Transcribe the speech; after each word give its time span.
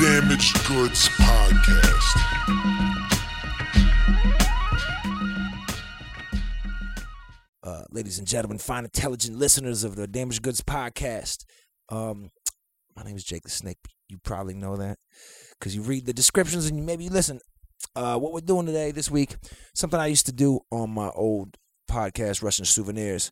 Damaged 0.00 0.66
Goods 0.66 1.10
Podcast. 1.10 2.80
uh, 7.62 7.84
ladies 7.90 8.18
and 8.18 8.26
gentlemen, 8.26 8.56
fine, 8.56 8.84
intelligent 8.84 9.36
listeners 9.36 9.84
of 9.84 9.96
the 9.96 10.06
Damaged 10.06 10.40
Goods 10.40 10.62
podcast. 10.62 11.44
Um, 11.90 12.30
my 12.96 13.02
name 13.02 13.14
is 13.14 13.24
Jake 13.24 13.42
the 13.42 13.50
Snake. 13.50 13.76
You 14.08 14.16
probably 14.24 14.54
know 14.54 14.76
that 14.76 14.98
because 15.58 15.76
you 15.76 15.82
read 15.82 16.06
the 16.06 16.14
descriptions 16.14 16.66
and 16.66 16.86
maybe 16.86 17.04
you 17.04 17.10
listen. 17.10 17.38
Uh, 17.94 18.16
what 18.16 18.32
we're 18.32 18.40
doing 18.40 18.64
today, 18.64 18.92
this 18.92 19.10
week, 19.10 19.36
something 19.74 20.00
I 20.00 20.06
used 20.06 20.24
to 20.26 20.32
do 20.32 20.60
on 20.70 20.88
my 20.88 21.10
old 21.10 21.58
podcast, 21.90 22.42
Russian 22.42 22.64
Souvenirs. 22.64 23.30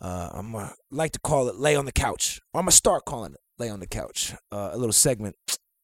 Uh, 0.00 0.28
I'm 0.32 0.54
uh, 0.54 0.70
like 0.90 1.12
to 1.12 1.20
call 1.20 1.48
it 1.48 1.56
"Lay 1.56 1.74
on 1.74 1.86
the 1.86 1.92
Couch." 1.92 2.40
I'm 2.54 2.62
gonna 2.62 2.70
start 2.70 3.04
calling 3.04 3.32
it 3.32 3.40
"Lay 3.58 3.68
on 3.68 3.80
the 3.80 3.86
Couch." 3.86 4.32
Uh, 4.52 4.70
a 4.72 4.76
little 4.76 4.92
segment. 4.92 5.34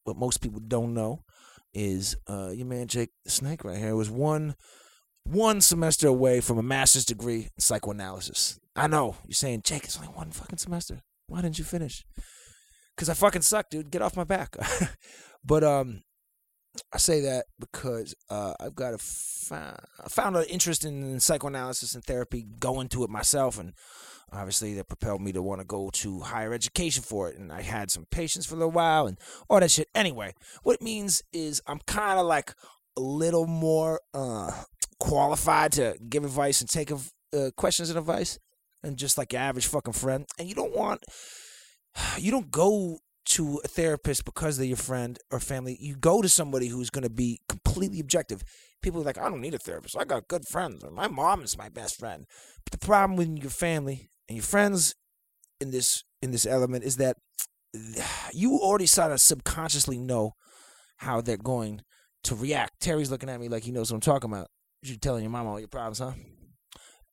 What 0.04 0.16
most 0.16 0.40
people 0.40 0.60
don't 0.60 0.94
know 0.94 1.24
is 1.72 2.16
uh, 2.28 2.50
your 2.54 2.66
man 2.66 2.86
Jake 2.86 3.10
Snake 3.26 3.64
right 3.64 3.78
here 3.78 3.96
was 3.96 4.10
one 4.10 4.54
one 5.24 5.60
semester 5.60 6.06
away 6.06 6.40
from 6.40 6.58
a 6.58 6.62
master's 6.62 7.04
degree 7.04 7.45
in 7.45 7.50
psychoanalysis. 7.58 8.60
I 8.76 8.86
know 8.86 9.16
you're 9.26 9.34
saying, 9.34 9.62
Jake, 9.64 9.84
it's 9.84 9.96
only 9.96 10.09
one 10.09 10.30
fucking 10.30 10.59
semester. 10.59 11.02
Why 11.26 11.40
didn't 11.40 11.59
you 11.59 11.64
finish? 11.64 12.04
Because 12.95 13.09
I 13.09 13.14
fucking 13.14 13.42
suck, 13.42 13.70
dude. 13.70 13.90
Get 13.90 14.02
off 14.02 14.16
my 14.16 14.24
back. 14.24 14.54
but 15.45 15.64
um, 15.64 16.02
I 16.92 16.98
say 16.98 17.20
that 17.20 17.46
because 17.59 18.14
uh, 18.30 18.55
I've 18.59 18.74
got 18.74 18.95
a 18.95 18.98
fa- 18.98 19.84
I 20.05 20.09
found 20.09 20.37
an 20.37 20.45
interest 20.45 20.84
in 20.84 21.20
psychoanalysis 21.20 21.95
and 21.95 22.05
therapy, 22.05 22.46
going 22.59 22.88
to 22.88 23.05
it 23.05 23.10
myself, 23.10 23.59
and 23.59 23.74
obviously 24.32 24.74
that 24.74 24.88
propelled 24.88 25.20
me 25.20 25.32
to 25.32 25.42
want 25.42 25.60
to 25.60 25.66
go 25.66 25.91
to 25.91 26.20
higher 26.20 26.52
education 26.52 27.02
for 27.02 27.29
it. 27.29 27.38
And 27.38 27.52
I 27.52 27.62
had 27.62 27.90
some 27.90 28.07
patients 28.10 28.46
for 28.46 28.54
a 28.54 28.59
little 28.59 28.73
while 28.73 29.07
and 29.07 29.18
all 29.48 29.60
that 29.60 29.71
shit. 29.71 29.88
Anyway, 29.95 30.35
what 30.63 30.74
it 30.74 30.82
means 30.82 31.23
is 31.32 31.63
I'm 31.66 31.80
kind 31.87 32.18
of 32.18 32.26
like 32.26 32.54
a 32.96 33.01
little 33.01 33.46
more 33.46 34.01
uh, 34.13 34.65
qualified 34.98 35.73
to 35.73 35.96
give 36.09 36.24
advice 36.24 36.60
and 36.60 36.70
take 36.70 36.91
uh, 36.91 37.51
questions 37.57 37.91
and 37.91 37.98
advice 37.98 38.38
and 38.82 38.96
just 38.96 39.18
like 39.18 39.32
your 39.32 39.43
average 39.43 39.66
fucking 39.66 39.93
friend. 39.93 40.26
And 40.38 40.48
you 40.48 40.54
don't 40.54 40.76
want, 40.76 41.04
you 42.18 42.30
don't 42.30 42.51
go 42.51 42.98
to 43.35 43.60
a 43.65 43.68
therapist 43.68 44.24
because 44.24 44.57
they're 44.57 44.66
your 44.66 44.77
friend 44.77 45.18
or 45.32 45.40
family. 45.40 45.77
You 45.80 45.96
go 45.96 46.23
to 46.23 46.29
somebody 46.29 46.68
who's 46.68 46.90
going 46.90 47.02
to 47.02 47.10
be 47.10 47.41
completely 47.49 47.99
objective. 47.99 48.45
People 48.80 49.01
are 49.01 49.04
like, 49.04 49.18
I 49.18 49.29
don't 49.29 49.41
need 49.41 49.54
a 49.54 49.59
therapist. 49.59 49.96
I 49.99 50.04
got 50.04 50.29
good 50.29 50.46
friends. 50.46 50.85
My 50.93 51.09
mom 51.09 51.43
is 51.43 51.59
my 51.59 51.68
best 51.68 51.99
friend. 51.99 52.26
But 52.65 52.79
the 52.79 52.87
problem 52.87 53.16
with 53.16 53.29
your 53.43 53.51
family 53.51 54.10
and 54.29 54.37
your 54.37 54.45
friends 54.45 54.95
in 55.60 55.73
this 55.73 56.04
in 56.23 56.30
this 56.30 56.46
element 56.46 56.85
is 56.85 56.96
that 56.99 57.16
you 58.32 58.57
already 58.57 58.87
sort 58.87 59.10
of 59.10 59.21
subconsciously 59.21 59.98
know 59.98 60.35
how 60.98 61.21
they're 61.21 61.37
going 61.37 61.82
to 62.23 62.37
react. 62.37 62.80
Terry's 62.80 63.10
looking 63.10 63.29
at 63.29 63.41
me 63.41 63.48
like 63.48 63.65
he 63.65 63.73
knows 63.73 63.91
what 63.91 63.96
I'm 63.96 64.00
talking 64.00 64.31
about. 64.31 64.48
You're 64.82 64.97
telling 64.97 65.22
your 65.22 65.31
mom 65.31 65.47
all 65.48 65.59
your 65.59 65.69
problems, 65.69 65.98
huh? 65.98 66.12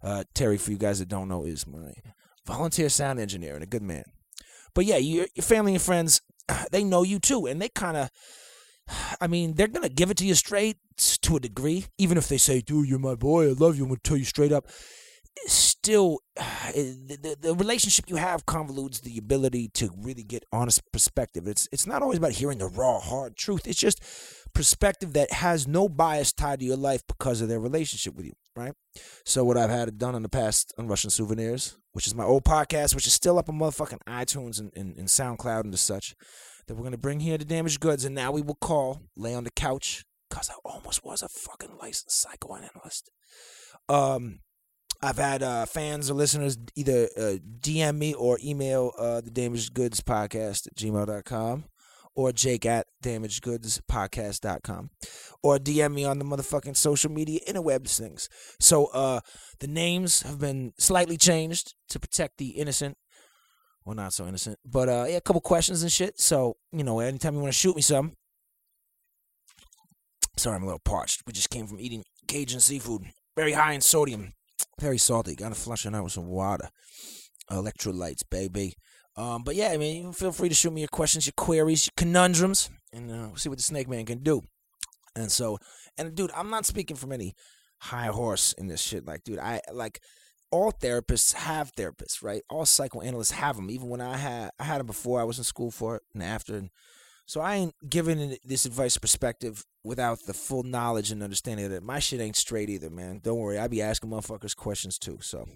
Uh, 0.04 0.24
Terry, 0.36 0.58
for 0.58 0.72
you 0.72 0.78
guys 0.78 1.00
that 1.00 1.08
don't 1.08 1.28
know, 1.28 1.46
is 1.46 1.66
my 1.66 1.94
volunteer 2.46 2.90
sound 2.90 3.20
engineer 3.20 3.56
and 3.56 3.64
a 3.64 3.68
good 3.68 3.82
man. 3.82 4.04
But 4.74 4.86
yeah, 4.86 4.98
your, 4.98 5.28
your 5.36 5.44
family 5.44 5.74
and 5.74 5.82
friends, 5.82 6.22
they 6.72 6.84
know 6.84 7.04
you 7.04 7.20
too, 7.20 7.46
and 7.48 7.62
they 7.62 7.70
kind 7.70 7.98
of, 7.98 8.10
I 9.22 9.28
mean, 9.28 9.54
they're 9.56 9.68
gonna 9.68 9.90
give 9.90 10.12
it 10.12 10.18
to 10.18 10.26
you 10.26 10.36
straight 10.36 10.78
to 11.22 11.38
a 11.38 11.40
degree, 11.40 11.86
even 11.98 12.18
if 12.18 12.28
they 12.28 12.38
say, 12.38 12.62
"Dude, 12.62 12.88
you're 12.88 13.00
my 13.00 13.16
boy, 13.16 13.50
I 13.50 13.54
love 13.54 13.78
you," 13.78 13.84
I'm 13.84 13.90
gonna 13.90 14.00
tell 14.04 14.18
you 14.18 14.26
straight 14.26 14.52
up. 14.52 14.68
Still, 15.48 16.20
the, 16.36 17.38
the, 17.40 17.56
relationship 17.56 18.10
you 18.10 18.18
have 18.18 18.46
convolutes 18.46 19.02
the 19.02 19.18
ability 19.18 19.70
to 19.70 19.90
really 19.98 20.24
get 20.24 20.44
honest 20.52 20.82
perspective. 20.92 21.48
It's 21.48 21.68
it's 21.72 21.88
not 21.88 22.02
always 22.02 22.18
about 22.18 22.34
hearing 22.34 22.60
the 22.60 22.68
raw, 22.68 23.00
hard 23.00 23.36
truth. 23.36 23.66
It's 23.66 23.80
just 23.80 24.02
perspective 24.54 25.14
that 25.14 25.32
has 25.32 25.68
no 25.68 25.88
bias 25.90 26.34
tied 26.34 26.60
to 26.60 26.66
your 26.66 26.78
life 26.78 27.02
because 27.08 27.42
of 27.42 27.48
their 27.48 27.60
relationship 27.60 28.16
with 28.16 28.26
you, 28.26 28.34
right? 28.56 28.74
So 29.26 29.44
what 29.44 29.58
I've 29.58 29.70
had 29.70 29.98
done 29.98 30.16
in 30.16 30.24
the 30.24 30.30
past 30.30 30.74
on 30.78 30.88
Russian 30.88 31.10
Souvenirs, 31.10 31.78
which 31.94 32.08
is 32.08 32.16
my 32.16 32.24
old 32.24 32.44
podcast, 32.44 32.96
which 32.96 33.08
is 33.08 33.14
still 33.14 33.38
up 33.38 33.50
on 33.50 33.60
motherfucking 33.60 34.00
iTunes 34.08 34.60
and, 34.60 34.72
and, 34.76 34.98
and 34.98 35.08
SoundCloud 35.08 35.64
and 35.64 35.78
such, 35.80 36.16
that 36.68 36.76
we're 36.76 36.84
gonna 36.84 36.98
bring 36.98 37.20
here 37.20 37.38
to 37.38 37.46
Damaged 37.46 37.80
Goods, 37.80 38.06
and 38.06 38.16
now 38.16 38.32
we 38.32 38.42
will 38.42 38.58
call 38.62 39.02
lay 39.16 39.34
on 39.34 39.44
the 39.44 39.52
couch 39.52 40.06
because 40.30 40.50
I 40.50 40.54
almost 40.64 41.04
was 41.04 41.22
a 41.22 41.30
fucking 41.30 41.78
licensed 41.80 42.22
psychoanalyst. 42.22 43.12
Um, 43.90 44.40
I've 45.02 45.18
had 45.18 45.42
uh, 45.42 45.66
fans 45.66 46.12
or 46.12 46.14
listeners 46.14 46.58
either 46.76 47.10
uh, 47.18 47.38
DM 47.60 47.98
me 47.98 48.14
or 48.14 48.38
email 48.44 48.92
uh, 48.98 49.22
the 49.22 49.32
Damaged 49.32 49.74
Goods 49.74 50.00
Podcast 50.02 50.68
at 50.68 50.76
gmail.com 50.76 51.66
or 52.16 52.32
jake 52.32 52.66
at 52.66 52.88
damagedgoodspodcast.com 53.04 54.90
or 55.44 55.58
DM 55.58 55.94
me 55.94 56.06
on 56.06 56.20
the 56.20 56.26
motherfucking 56.26 56.76
social 56.76 57.12
media 57.12 57.40
interwebs 57.48 57.98
things. 57.98 58.30
So 58.60 58.88
uh, 58.88 59.22
the 59.60 59.68
names 59.68 60.22
have 60.24 60.40
been 60.40 60.74
slightly 60.78 61.18
changed 61.18 61.76
to 61.90 62.00
protect 62.00 62.38
the 62.38 62.50
innocent. 62.50 62.98
Well, 63.86 63.96
not 63.96 64.14
so 64.14 64.28
innocent, 64.28 64.60
but 64.64 64.90
uh, 64.90 65.06
yeah, 65.10 65.18
a 65.18 65.22
couple 65.22 65.42
questions 65.42 65.82
and 65.82 65.92
shit. 65.92 66.20
So, 66.20 66.58
you 66.72 66.84
know, 66.84 67.00
anytime 67.00 67.34
you 67.34 67.42
want 67.42 67.54
to 67.54 67.58
shoot 67.58 67.76
me 67.76 67.82
some. 67.82 68.14
Sorry, 70.38 70.56
I'm 70.56 70.64
a 70.64 70.66
little 70.66 70.80
parched. 70.80 71.24
We 71.26 71.34
just 71.34 71.50
came 71.50 71.68
from 71.68 71.80
eating 71.80 72.04
Cajun 72.28 72.60
seafood. 72.60 73.04
Very 73.36 73.54
high 73.54 73.74
in 73.74 73.82
sodium. 73.82 74.34
Very 74.80 74.98
salty. 74.98 75.36
Gotta 75.36 75.56
flush 75.56 75.86
it 75.86 75.96
out 75.96 76.04
with 76.04 76.14
some 76.14 76.28
water. 76.28 76.70
Electrolytes, 77.50 78.22
baby. 78.30 78.76
Um, 79.18 79.44
but 79.44 79.56
yeah, 79.56 79.70
I 79.70 79.78
mean, 79.78 80.14
feel 80.14 80.32
free 80.32 80.50
to 80.50 80.56
shoot 80.56 80.72
me 80.72 80.82
your 80.82 80.88
questions, 80.88 81.26
your 81.26 81.34
queries, 81.36 81.88
your 81.88 81.94
conundrums, 81.98 82.70
and 82.94 83.12
uh, 83.12 83.36
see 83.36 83.50
what 83.50 83.58
the 83.58 83.64
Snake 83.64 83.90
Man 83.90 84.06
can 84.06 84.20
do. 84.20 84.42
And 85.16 85.32
so, 85.32 85.58
and 85.98 86.16
dude, 86.16 86.32
I'm 86.36 86.50
not 86.50 86.66
speaking 86.66 86.96
from 86.96 87.12
any 87.12 87.36
high 87.80 88.08
horse 88.08 88.54
in 88.54 88.68
this 88.68 88.82
shit. 88.82 89.06
Like, 89.06 89.24
dude, 89.24 89.40
I 89.40 89.62
like 89.74 90.00
all 90.52 90.72
therapists 90.72 91.34
have 91.34 91.74
therapists, 91.76 92.24
right? 92.24 92.42
All 92.50 92.66
psychoanalysts 92.66 93.32
have 93.32 93.58
them. 93.58 93.70
Even 93.70 93.90
when 93.90 94.02
I 94.02 94.18
had 94.18 94.52
I 94.60 94.64
had 94.64 94.80
them 94.80 94.88
before, 94.88 95.20
I 95.20 95.26
was 95.26 95.38
in 95.38 95.44
school 95.44 95.72
for 95.72 95.98
it, 95.98 96.04
and 96.14 96.24
after. 96.24 96.56
And 96.56 96.70
so 97.26 97.42
I 97.42 97.56
ain't 97.56 97.76
giving 97.90 98.38
this 98.46 98.66
advice 98.66 98.98
perspective 98.98 99.66
without 99.84 100.20
the 100.26 100.34
full 100.34 100.64
knowledge 100.64 101.12
and 101.12 101.24
understanding 101.24 101.70
that 101.70 101.84
my 101.84 102.00
shit 102.00 102.22
ain't 102.22 102.36
straight 102.36 102.70
either, 102.70 102.90
man. 102.90 103.20
Don't 103.24 103.40
worry, 103.40 103.60
I 103.60 103.68
be 103.68 103.82
asking 103.82 104.10
motherfuckers 104.10 104.56
questions 104.56 104.98
too. 104.98 105.18
So. 105.22 105.48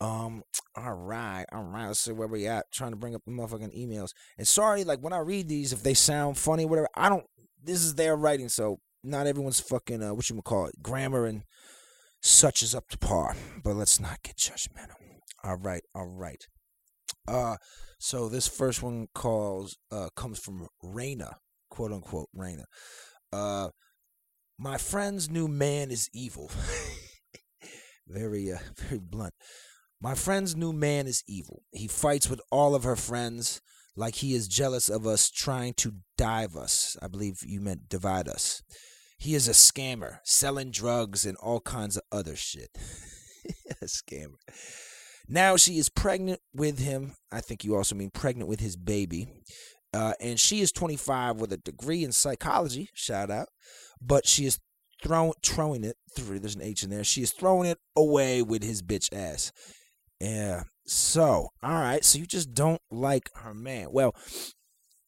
Um, 0.00 0.42
all 0.76 0.94
right, 0.94 1.46
all 1.52 1.64
right. 1.64 1.86
Let's 1.86 2.00
see 2.00 2.12
where 2.12 2.28
we 2.28 2.46
at. 2.46 2.70
Trying 2.72 2.90
to 2.90 2.96
bring 2.96 3.14
up 3.14 3.22
the 3.24 3.32
motherfucking 3.32 3.78
emails. 3.78 4.10
And 4.36 4.46
sorry, 4.46 4.84
like 4.84 5.00
when 5.00 5.12
I 5.12 5.18
read 5.18 5.48
these, 5.48 5.72
if 5.72 5.82
they 5.82 5.94
sound 5.94 6.38
funny, 6.38 6.64
whatever, 6.64 6.88
I 6.94 7.08
don't. 7.08 7.26
This 7.62 7.82
is 7.82 7.94
their 7.94 8.16
writing, 8.16 8.48
so 8.48 8.80
not 9.02 9.26
everyone's 9.26 9.60
fucking 9.60 10.02
uh, 10.02 10.14
what 10.14 10.28
you 10.28 10.40
call 10.42 10.66
it, 10.66 10.82
grammar 10.82 11.26
and 11.26 11.44
such 12.20 12.62
is 12.62 12.74
up 12.74 12.88
to 12.88 12.98
par. 12.98 13.36
But 13.62 13.74
let's 13.74 14.00
not 14.00 14.22
get 14.22 14.36
judgmental. 14.36 14.96
All 15.42 15.56
right, 15.56 15.82
all 15.94 16.06
right. 16.08 16.46
Uh, 17.28 17.56
so 17.98 18.28
this 18.28 18.48
first 18.48 18.82
one 18.82 19.08
calls 19.14 19.78
uh 19.90 20.08
comes 20.16 20.38
from 20.38 20.68
Raina, 20.82 21.34
quote 21.70 21.92
unquote 21.92 22.28
Raina. 22.36 22.64
Uh, 23.32 23.68
my 24.58 24.78
friend's 24.78 25.30
new 25.30 25.48
man 25.48 25.90
is 25.90 26.08
evil. 26.12 26.50
very 28.08 28.52
uh, 28.52 28.58
very 28.76 29.00
blunt. 29.00 29.34
My 30.00 30.14
friend's 30.14 30.54
new 30.54 30.72
man 30.72 31.06
is 31.06 31.22
evil. 31.26 31.62
He 31.72 31.88
fights 31.88 32.28
with 32.28 32.40
all 32.50 32.74
of 32.74 32.84
her 32.84 32.96
friends 32.96 33.60
like 33.96 34.16
he 34.16 34.34
is 34.34 34.48
jealous 34.48 34.88
of 34.88 35.06
us 35.06 35.30
trying 35.30 35.74
to 35.74 35.94
dive 36.18 36.56
us. 36.56 36.96
I 37.00 37.08
believe 37.08 37.38
you 37.44 37.60
meant 37.60 37.88
divide 37.88 38.28
us. 38.28 38.62
He 39.18 39.34
is 39.34 39.48
a 39.48 39.52
scammer, 39.52 40.18
selling 40.24 40.70
drugs 40.70 41.24
and 41.24 41.36
all 41.38 41.60
kinds 41.60 41.96
of 41.96 42.02
other 42.10 42.36
shit. 42.36 42.70
a 43.80 43.86
scammer. 43.86 44.36
Now 45.28 45.56
she 45.56 45.78
is 45.78 45.88
pregnant 45.88 46.40
with 46.52 46.78
him. 46.78 47.14
I 47.32 47.40
think 47.40 47.64
you 47.64 47.74
also 47.76 47.94
mean 47.94 48.10
pregnant 48.10 48.48
with 48.48 48.60
his 48.60 48.76
baby. 48.76 49.28
Uh, 49.94 50.12
and 50.20 50.38
she 50.38 50.60
is 50.60 50.72
25 50.72 51.40
with 51.40 51.52
a 51.52 51.56
degree 51.56 52.04
in 52.04 52.12
psychology. 52.12 52.90
Shout 52.94 53.30
out. 53.30 53.48
But 54.02 54.26
she 54.26 54.44
is 54.44 54.58
throwing 55.02 55.34
throwing 55.42 55.84
it 55.84 55.96
through. 56.16 56.40
There's 56.40 56.56
an 56.56 56.62
H 56.62 56.82
in 56.82 56.90
there. 56.90 57.04
She 57.04 57.22
is 57.22 57.32
throwing 57.32 57.70
it 57.70 57.78
away 57.96 58.42
with 58.42 58.62
his 58.62 58.82
bitch 58.82 59.08
ass. 59.12 59.52
Yeah. 60.24 60.62
So, 60.86 61.48
all 61.62 61.72
right. 61.72 62.04
So 62.04 62.18
you 62.18 62.26
just 62.26 62.54
don't 62.54 62.80
like 62.90 63.30
her 63.36 63.54
man. 63.54 63.88
Well, 63.90 64.14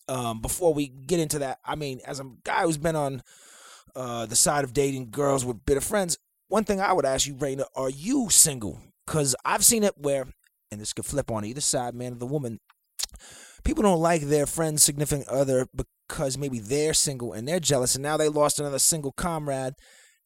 um, 0.08 0.40
before 0.40 0.74
we 0.74 0.88
get 0.88 1.20
into 1.20 1.38
that, 1.40 1.58
I 1.64 1.74
mean, 1.74 2.00
as 2.06 2.20
a 2.20 2.30
guy 2.44 2.62
who's 2.62 2.78
been 2.78 2.96
on 2.96 3.22
uh, 3.94 4.26
the 4.26 4.36
side 4.36 4.64
of 4.64 4.72
dating 4.72 5.10
girls 5.10 5.44
with 5.44 5.64
bitter 5.64 5.80
friends, 5.80 6.18
one 6.48 6.64
thing 6.64 6.80
I 6.80 6.92
would 6.92 7.06
ask 7.06 7.26
you, 7.26 7.34
Raina, 7.34 7.64
are 7.74 7.90
you 7.90 8.28
single? 8.30 8.78
Because 9.06 9.34
I've 9.44 9.64
seen 9.64 9.84
it 9.84 9.94
where, 9.96 10.26
and 10.70 10.80
this 10.80 10.92
could 10.92 11.06
flip 11.06 11.30
on 11.30 11.44
either 11.44 11.60
side, 11.60 11.94
man 11.94 12.12
or 12.12 12.16
the 12.16 12.26
woman. 12.26 12.60
People 13.64 13.82
don't 13.82 14.00
like 14.00 14.22
their 14.22 14.46
friend's 14.46 14.82
significant 14.82 15.28
other 15.28 15.66
because 15.74 16.38
maybe 16.38 16.60
they're 16.60 16.94
single 16.94 17.32
and 17.32 17.48
they're 17.48 17.58
jealous, 17.58 17.94
and 17.94 18.02
now 18.02 18.16
they 18.16 18.28
lost 18.28 18.60
another 18.60 18.78
single 18.78 19.12
comrade, 19.12 19.74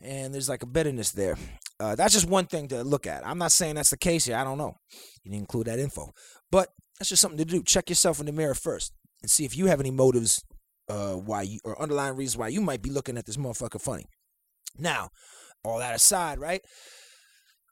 and 0.01 0.35
there's 0.35 0.49
like 0.49 0.63
a 0.63 0.67
bitterness 0.67 1.13
there. 1.13 1.39
Uh, 1.81 1.95
that's 1.95 2.13
just 2.13 2.29
one 2.29 2.47
thing 2.47 2.69
to 2.69 2.85
look 2.85 3.07
at. 3.07 3.27
I'm 3.27 3.39
not 3.39 3.53
saying 3.53 3.77
that's 3.77 3.91
the 3.91 3.97
case 3.97 4.27
here. 4.27 4.37
I 4.37 4.45
don't 4.45 4.59
know. 4.59 4.77
You 5.25 5.31
didn't 5.31 5.41
include 5.41 5.67
that 5.67 5.79
info, 5.79 6.13
but 6.51 6.69
that's 6.99 7.09
just 7.09 7.23
something 7.23 7.39
to 7.39 7.45
do. 7.45 7.63
Check 7.63 7.89
yourself 7.89 8.21
in 8.21 8.27
the 8.27 8.33
mirror 8.33 8.55
first 8.55 8.93
and 9.23 9.31
see 9.31 9.47
if 9.47 9.57
you 9.57 9.67
have 9.67 9.81
any 9.81 9.91
motives 9.91 10.45
uh, 10.91 11.15
why 11.15 11.43
you 11.43 11.59
or 11.65 11.81
underlying 11.81 12.17
reasons 12.17 12.37
why 12.37 12.49
you 12.49 12.61
might 12.61 12.83
be 12.83 12.91
looking 12.91 13.17
at 13.17 13.25
this 13.25 13.39
motherfucker 13.39 13.81
funny. 13.81 14.05
Now, 14.79 15.11
all 15.65 15.79
that 15.79 15.95
aside, 15.95 16.39
right? 16.39 16.63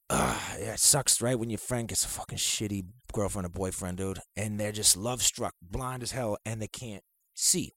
Uh, 0.09 0.39
yeah, 0.59 0.73
it 0.73 0.81
sucks, 0.81 1.21
right? 1.21 1.39
When 1.39 1.51
your 1.51 1.59
friend 1.59 1.87
gets 1.87 2.05
a 2.05 2.09
fucking 2.09 2.39
shitty 2.39 2.87
girlfriend 3.13 3.47
or 3.47 3.51
boyfriend, 3.51 3.99
dude, 3.99 4.21
and 4.37 4.59
they're 4.59 4.73
just 4.73 4.97
love 4.97 5.23
struck, 5.23 5.55
blind 5.61 6.03
as 6.03 6.13
hell, 6.13 6.39
and 6.47 6.63
they 6.63 6.69
can't 6.69 7.03
see. 7.35 7.75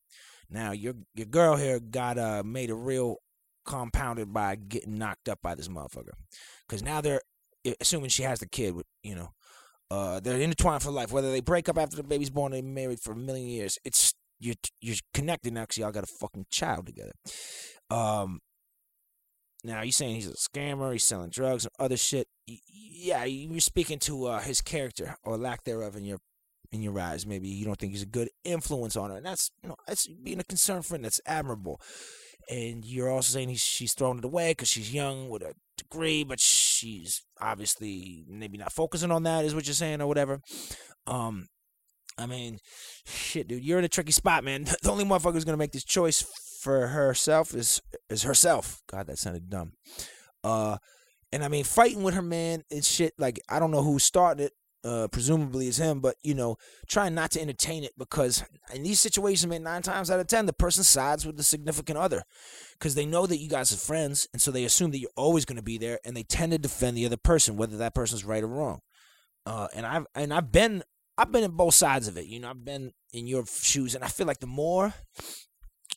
Now, 0.49 0.71
your 0.71 0.93
your 1.13 1.27
girl 1.27 1.57
here 1.57 1.79
got 1.79 2.17
uh 2.17 2.43
made 2.45 2.69
a 2.69 2.75
real 2.75 3.17
compounded 3.65 4.33
by 4.33 4.55
getting 4.55 4.97
knocked 4.97 5.29
up 5.29 5.39
by 5.41 5.55
this 5.55 5.67
motherfucker, 5.67 6.13
because 6.67 6.83
now 6.83 7.01
they're 7.01 7.21
assuming 7.79 8.09
she 8.09 8.23
has 8.23 8.39
the 8.39 8.47
kid 8.47 8.75
you 9.03 9.15
know, 9.15 9.29
uh, 9.89 10.19
they're 10.19 10.39
intertwined 10.39 10.81
for 10.81 10.91
life. 10.91 11.11
Whether 11.11 11.31
they 11.31 11.41
break 11.41 11.67
up 11.67 11.77
after 11.77 11.97
the 11.97 12.03
baby's 12.03 12.29
born, 12.29 12.53
they're 12.53 12.63
married 12.63 12.99
for 12.99 13.11
a 13.11 13.15
million 13.15 13.47
years. 13.47 13.77
It's 13.83 14.13
you're 14.39 14.55
you're 14.79 14.95
connected 15.13 15.53
now 15.53 15.61
because 15.61 15.77
y'all 15.77 15.91
got 15.91 16.03
a 16.03 16.07
fucking 16.07 16.45
child 16.49 16.85
together. 16.85 17.13
Um, 17.89 18.39
now 19.63 19.81
you're 19.81 19.91
saying 19.91 20.15
he's 20.15 20.29
a 20.29 20.33
scammer, 20.33 20.93
he's 20.93 21.03
selling 21.03 21.29
drugs 21.29 21.65
and 21.65 21.73
other 21.79 21.97
shit. 21.97 22.27
Yeah, 22.47 23.25
you're 23.25 23.59
speaking 23.59 23.99
to 23.99 24.25
uh, 24.25 24.39
his 24.39 24.61
character 24.61 25.15
or 25.23 25.37
lack 25.37 25.63
thereof 25.63 25.95
in 25.95 26.05
your 26.05 26.19
in 26.71 26.81
your 26.81 26.97
eyes. 26.99 27.25
Maybe 27.25 27.49
you 27.49 27.65
don't 27.65 27.77
think 27.77 27.91
he's 27.91 28.01
a 28.01 28.07
good 28.07 28.29
influence 28.43 28.95
on 28.95 29.11
her, 29.11 29.17
and 29.17 29.25
that's 29.25 29.51
you 29.61 29.69
know 29.69 29.75
that's 29.87 30.07
being 30.07 30.39
a 30.39 30.43
concerned 30.43 30.85
friend. 30.85 31.05
That's 31.05 31.21
admirable. 31.25 31.79
And 32.51 32.83
you're 32.83 33.09
also 33.09 33.31
saying 33.33 33.47
he's, 33.47 33.63
she's 33.63 33.93
throwing 33.93 34.17
it 34.17 34.25
away 34.25 34.51
because 34.51 34.67
she's 34.67 34.93
young 34.93 35.29
with 35.29 35.41
a 35.41 35.53
degree, 35.77 36.25
but 36.25 36.39
she's 36.39 37.23
obviously 37.39 38.25
maybe 38.27 38.57
not 38.57 38.73
focusing 38.73 39.09
on 39.09 39.23
that. 39.23 39.45
Is 39.45 39.55
what 39.55 39.65
you're 39.65 39.73
saying 39.73 40.01
or 40.01 40.07
whatever. 40.07 40.41
Um, 41.07 41.47
I 42.17 42.25
mean, 42.25 42.59
shit, 43.05 43.47
dude, 43.47 43.63
you're 43.63 43.79
in 43.79 43.85
a 43.85 43.89
tricky 43.89 44.11
spot, 44.11 44.43
man. 44.43 44.65
The 44.83 44.91
only 44.91 45.05
motherfucker 45.05 45.33
who's 45.33 45.45
gonna 45.45 45.55
make 45.55 45.71
this 45.71 45.85
choice 45.85 46.25
for 46.61 46.87
herself 46.87 47.55
is 47.55 47.81
is 48.09 48.23
herself. 48.23 48.81
God, 48.85 49.07
that 49.07 49.17
sounded 49.17 49.49
dumb. 49.49 49.71
Uh, 50.43 50.77
and 51.31 51.45
I 51.45 51.47
mean, 51.47 51.63
fighting 51.63 52.03
with 52.03 52.15
her 52.15 52.21
man 52.21 52.63
and 52.69 52.83
shit. 52.83 53.13
Like 53.17 53.39
I 53.49 53.59
don't 53.59 53.71
know 53.71 53.83
who 53.83 53.97
started 53.97 54.47
it. 54.47 54.53
Uh, 54.83 55.07
presumably 55.07 55.67
is 55.67 55.77
him, 55.77 55.99
but 55.99 56.15
you 56.23 56.33
know, 56.33 56.57
trying 56.87 57.13
not 57.13 57.29
to 57.29 57.39
entertain 57.39 57.83
it 57.83 57.91
because 57.99 58.43
in 58.73 58.81
these 58.81 58.99
situations, 58.99 59.47
man, 59.47 59.61
nine 59.61 59.83
times 59.83 60.09
out 60.09 60.19
of 60.19 60.25
ten, 60.25 60.47
the 60.47 60.53
person 60.53 60.83
sides 60.83 61.23
with 61.23 61.37
the 61.37 61.43
significant 61.43 61.99
other 61.99 62.23
because 62.79 62.95
they 62.95 63.05
know 63.05 63.27
that 63.27 63.37
you 63.37 63.47
guys 63.47 63.71
are 63.71 63.77
friends, 63.77 64.27
and 64.33 64.41
so 64.41 64.49
they 64.49 64.63
assume 64.63 64.89
that 64.89 64.97
you're 64.97 65.11
always 65.15 65.45
going 65.45 65.57
to 65.57 65.61
be 65.61 65.77
there, 65.77 65.99
and 66.03 66.17
they 66.17 66.23
tend 66.23 66.51
to 66.51 66.57
defend 66.57 66.97
the 66.97 67.05
other 67.05 67.17
person, 67.17 67.57
whether 67.57 67.77
that 67.77 67.93
person's 67.93 68.25
right 68.25 68.43
or 68.43 68.47
wrong. 68.47 68.79
Uh, 69.45 69.67
and 69.75 69.85
I've 69.85 70.07
and 70.15 70.33
I've 70.33 70.51
been 70.51 70.83
I've 71.17 71.31
been 71.31 71.43
in 71.43 71.51
both 71.51 71.75
sides 71.75 72.07
of 72.07 72.17
it. 72.17 72.25
You 72.25 72.39
know, 72.39 72.49
I've 72.49 72.65
been 72.65 72.91
in 73.13 73.27
your 73.27 73.45
shoes, 73.45 73.93
and 73.93 74.03
I 74.03 74.07
feel 74.07 74.25
like 74.25 74.39
the 74.39 74.47
more 74.47 74.93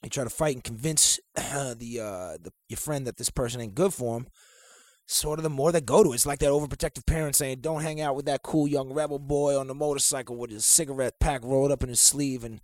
you 0.02 0.10
try 0.10 0.24
to 0.24 0.30
fight 0.30 0.54
and 0.54 0.64
convince 0.64 1.18
uh, 1.36 1.74
the 1.78 2.00
uh, 2.00 2.36
the 2.40 2.52
your 2.68 2.76
friend 2.76 3.06
that 3.06 3.16
this 3.16 3.30
person 3.30 3.60
ain't 3.60 3.74
good 3.74 3.94
for 3.94 4.18
him, 4.18 4.26
sort 5.06 5.38
of 5.38 5.42
the 5.42 5.50
more 5.50 5.72
they 5.72 5.80
go 5.80 6.02
to. 6.02 6.12
It's 6.12 6.26
like 6.26 6.38
that 6.40 6.50
overprotective 6.50 7.06
parent 7.06 7.36
saying, 7.36 7.60
"Don't 7.60 7.82
hang 7.82 8.00
out 8.00 8.16
with 8.16 8.26
that 8.26 8.42
cool 8.42 8.66
young 8.66 8.92
rebel 8.92 9.18
boy 9.18 9.58
on 9.58 9.66
the 9.66 9.74
motorcycle 9.74 10.36
with 10.36 10.50
his 10.50 10.64
cigarette 10.64 11.20
pack 11.20 11.42
rolled 11.42 11.72
up 11.72 11.82
in 11.82 11.88
his 11.88 12.00
sleeve 12.00 12.44
and 12.44 12.60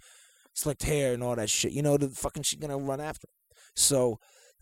slicked 0.55 0.85
hair 0.85 1.13
and 1.13 1.23
all 1.23 1.37
that 1.37 1.51
shit." 1.51 1.73
You 1.73 1.83
know, 1.83 1.97
the 1.97 2.09
fucking 2.09 2.43
she's 2.45 2.59
gonna 2.59 2.79
run 2.79 3.01
after. 3.01 3.29
So, 3.75 4.19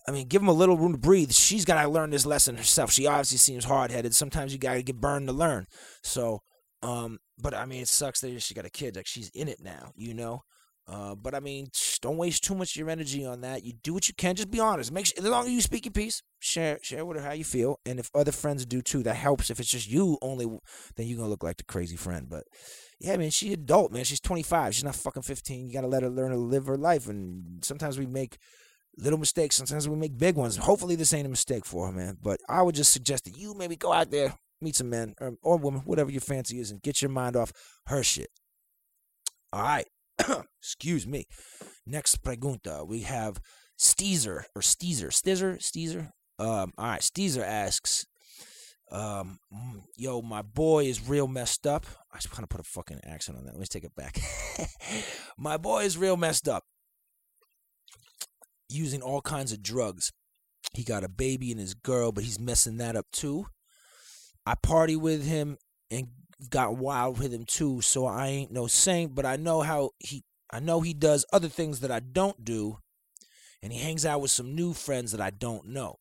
I 0.07 0.11
mean, 0.11 0.27
give 0.29 0.43
him 0.43 0.49
a 0.49 0.53
little 0.53 0.77
room 0.77 0.93
to 0.93 0.99
breathe. 0.99 1.33
She's 1.33 1.65
gotta 1.65 1.89
learn 1.89 2.11
this 2.11 2.27
lesson 2.27 2.57
herself. 2.57 2.91
She 2.93 3.07
obviously 3.07 3.39
seems 3.39 3.65
hard 3.65 3.91
headed. 3.91 4.15
Sometimes 4.15 4.53
you 4.53 4.59
gotta 4.59 4.83
get 4.83 5.01
burned 5.01 5.29
to 5.29 5.33
learn. 5.33 5.67
So, 6.03 6.43
um, 6.83 7.19
but 7.39 7.55
I 7.55 7.67
mean, 7.67 7.83
it 7.83 7.89
sucks 7.89 8.21
that 8.21 8.43
she 8.43 8.55
got 8.55 8.65
a 8.67 8.71
kid. 8.71 8.97
Like 8.97 9.07
she's 9.07 9.31
in 9.31 9.49
it 9.49 9.61
now, 9.63 9.93
you 9.97 10.15
know. 10.15 10.43
Uh, 10.89 11.15
but 11.15 11.35
I 11.35 11.41
mean, 11.41 11.69
don't 12.01 12.17
waste 12.17 12.45
too 12.45 12.55
much 12.55 12.73
of 12.73 12.77
your 12.77 12.89
energy 12.89 13.27
on 13.27 13.43
that. 13.43 13.63
You 13.63 13.75
do 13.83 13.93
what 13.93 14.09
you 14.09 14.15
can. 14.15 14.35
Just 14.35 14.51
be 14.51 14.59
honest. 14.59 14.91
Make 14.91 15.07
sure, 15.07 15.19
as 15.19 15.25
long 15.25 15.45
as 15.45 15.53
you 15.53 15.61
speak 15.61 15.85
your 15.85 15.93
piece, 15.93 16.23
share 16.39 16.79
share 16.83 17.05
with 17.05 17.19
her 17.19 17.23
how 17.23 17.33
you 17.33 17.45
feel, 17.45 17.79
and 17.85 18.01
if 18.01 18.11
other 18.15 18.33
friends 18.33 18.65
do 18.65 18.81
too, 18.81 19.03
that 19.03 19.17
helps. 19.17 19.51
If 19.51 19.61
it's 19.61 19.69
just 19.71 19.91
you 19.91 20.17
only, 20.23 20.47
then 20.97 21.07
you're 21.07 21.19
gonna 21.19 21.29
look 21.29 21.43
like 21.43 21.59
the 21.59 21.65
crazy 21.65 21.97
friend. 21.97 22.27
But 22.29 22.45
yeah, 22.99 23.17
man, 23.19 23.31
she's 23.31 23.53
adult, 23.53 23.93
man. 23.93 24.05
She's 24.05 24.21
25. 24.21 24.75
She's 24.75 24.85
not 24.85 24.95
fucking 24.95 25.23
15. 25.23 25.67
You 25.67 25.75
gotta 25.75 25.89
let 25.89 26.03
her 26.03 26.09
learn 26.09 26.31
to 26.31 26.39
live 26.39 26.67
her 26.67 26.79
life. 26.79 27.07
And 27.07 27.63
sometimes 27.63 27.99
we 27.99 28.07
make 28.07 28.39
little 28.97 29.19
mistakes. 29.19 29.57
Sometimes 29.57 29.89
we 29.89 29.97
make 29.97 30.17
big 30.17 30.37
ones. 30.37 30.57
Hopefully, 30.57 30.95
this 30.95 31.13
ain't 31.13 31.27
a 31.27 31.31
mistake 31.31 31.67
for 31.67 31.87
her, 31.89 31.93
man. 31.93 32.17
But 32.23 32.41
I 32.49 32.63
would 32.63 32.75
just 32.75 32.93
suggest 32.95 33.25
that 33.25 33.37
you 33.37 33.53
maybe 33.53 33.77
go 33.77 33.93
out 33.93 34.11
there, 34.11 34.35
meet 34.63 34.77
some 34.77 34.89
men 34.89 35.15
or, 35.21 35.35
or 35.43 35.59
women, 35.59 35.83
whatever 35.83 36.11
your 36.11 36.23
fancy 36.23 36.61
is, 36.61 36.71
and 36.71 36.81
get 36.81 37.03
your 37.03 37.11
mind 37.11 37.37
off 37.37 37.53
her 37.89 38.03
shit. 38.03 38.31
All 39.53 39.63
right. 39.63 39.87
Excuse 40.61 41.07
me. 41.07 41.27
Next 41.87 42.23
pregunta. 42.23 42.87
We 42.87 43.03
have 43.03 43.41
Steezer 43.79 44.45
or 44.55 44.63
Steezer. 44.63 45.09
Steezer? 45.09 45.59
Steezer? 45.59 46.11
Um, 46.39 46.73
all 46.79 46.87
right. 46.87 47.01
Steezer 47.01 47.45
asks, 47.45 48.07
um, 48.91 49.39
mm, 49.53 49.83
yo, 49.97 50.23
my 50.23 50.43
boy 50.43 50.85
is 50.87 51.09
real 51.09 51.29
messed 51.29 51.67
up. 51.67 51.87
I 52.13 52.17
just 52.17 52.31
kind 52.31 52.43
of 52.43 52.49
put 52.49 52.61
a 52.61 52.65
fucking 52.65 53.01
accent 53.05 53.39
on 53.39 53.45
that. 53.47 53.57
Let's 53.57 53.69
take 53.69 53.85
it 53.85 53.95
back. 53.95 54.19
my 55.39 55.57
boy 55.57 55.85
is 55.85 55.99
real 55.99 56.17
messed 56.17 56.49
up. 56.49 56.65
Using 58.69 59.03
all 59.03 59.21
kinds 59.21 59.53
of 59.53 59.63
drugs. 59.63 60.13
He 60.75 60.85
got 60.85 61.05
a 61.05 61.09
baby 61.09 61.51
and 61.51 61.61
his 61.61 61.75
girl, 61.75 62.13
but 62.13 62.25
he's 62.25 62.39
messing 62.39 62.77
that 62.79 62.97
up 62.97 63.07
too. 63.13 63.47
I 64.45 64.55
party 64.55 64.97
with 64.97 65.27
him 65.27 65.57
and 65.91 66.09
got 66.51 66.77
wild 66.77 67.19
with 67.19 67.33
him 67.33 67.45
too, 67.45 67.81
so 67.81 68.07
I 68.07 68.29
ain't 68.29 68.53
no 68.53 68.67
saint, 68.67 69.15
but 69.15 69.27
I 69.27 69.37
know 69.37 69.63
how 69.63 69.91
he 69.99 70.25
I 70.51 70.61
know 70.61 70.81
he 70.81 70.95
does 70.95 71.27
other 71.33 71.49
things 71.49 71.81
that 71.81 71.91
I 71.91 72.01
don't 72.01 72.45
do, 72.45 72.79
and 73.63 73.73
he 73.73 73.81
hangs 73.81 74.07
out 74.07 74.21
with 74.21 74.31
some 74.31 74.55
new 74.55 74.73
friends 74.73 75.13
that 75.13 75.21
I 75.21 75.31
don't 75.31 75.67
know. 75.67 75.97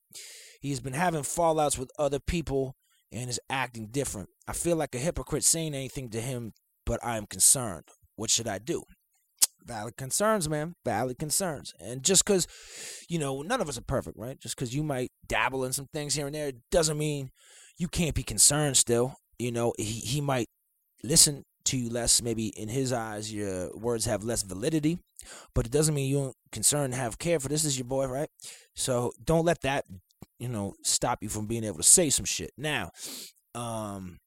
He's 0.62 0.80
been 0.80 0.94
having 0.94 1.24
fallouts 1.24 1.78
with 1.78 1.92
other 2.00 2.19
people 2.19 2.75
and 3.12 3.30
is 3.30 3.39
acting 3.50 3.88
different. 3.88 4.30
I 4.48 4.54
feel 4.54 4.75
like 4.75 4.95
a 4.95 5.00
hypocrite 5.00 5.44
saying 5.44 5.74
anything 5.74 6.10
to 6.12 6.22
him, 6.22 6.54
but 6.86 7.04
I 7.04 7.18
am 7.18 7.25
concerned. 7.25 7.86
What 8.16 8.30
should 8.30 8.48
I 8.48 8.57
do? 8.57 8.83
Valid 9.63 9.98
concerns, 9.98 10.48
man. 10.48 10.75
Valid 10.86 11.19
concerns. 11.19 11.74
And 11.80 12.04
just 12.04 12.25
because, 12.25 12.48
you 13.10 13.19
know, 13.19 13.42
none 13.42 13.60
of 13.60 13.68
us 13.68 13.78
are 13.78 13.81
perfect, 13.81 14.18
right? 14.18 14.40
Just 14.40 14.56
because 14.56 14.74
you 14.74 14.81
might 14.81 15.12
dabble 15.28 15.66
in 15.66 15.74
some 15.74 15.88
things 15.94 16.16
here 16.16 16.25
and 16.25 16.36
there 16.36 16.54
doesn't 16.72 16.98
mean 16.98 17.31
you 17.78 17.90
can't 17.90 18.16
be 18.16 18.24
concerned 18.24 18.78
still. 18.78 19.18
You 19.39 19.51
know, 19.51 19.74
he, 19.78 19.84
he 19.84 20.22
might 20.22 20.48
listen 21.04 21.44
to 21.66 21.78
you 21.78 21.89
less. 21.89 22.21
Maybe 22.21 22.47
in 22.47 22.69
his 22.69 22.92
eyes, 22.92 23.33
your 23.33 23.76
words 23.76 24.06
have 24.06 24.23
less 24.23 24.44
validity, 24.44 25.00
but 25.54 25.66
it 25.66 25.71
doesn't 25.71 25.94
mean 25.94 26.09
you 26.09 26.18
don't 26.18 26.35
concern 26.52 26.92
have 26.92 27.19
care 27.19 27.40
for 27.40 27.50
this 27.50 27.66
is 27.66 27.78
your 27.78 27.85
boy, 27.85 28.07
right? 28.07 28.30
So 28.76 29.12
don't 29.23 29.45
let 29.45 29.62
that, 29.62 29.85
you 30.40 30.50
know, 30.50 30.73
stop 30.83 31.21
you 31.21 31.30
from 31.30 31.45
being 31.45 31.64
able 31.64 31.78
to 31.78 31.83
say 31.83 32.09
some 32.09 32.26
shit. 32.26 32.52
Now, 32.57 32.92
um, 33.54 34.19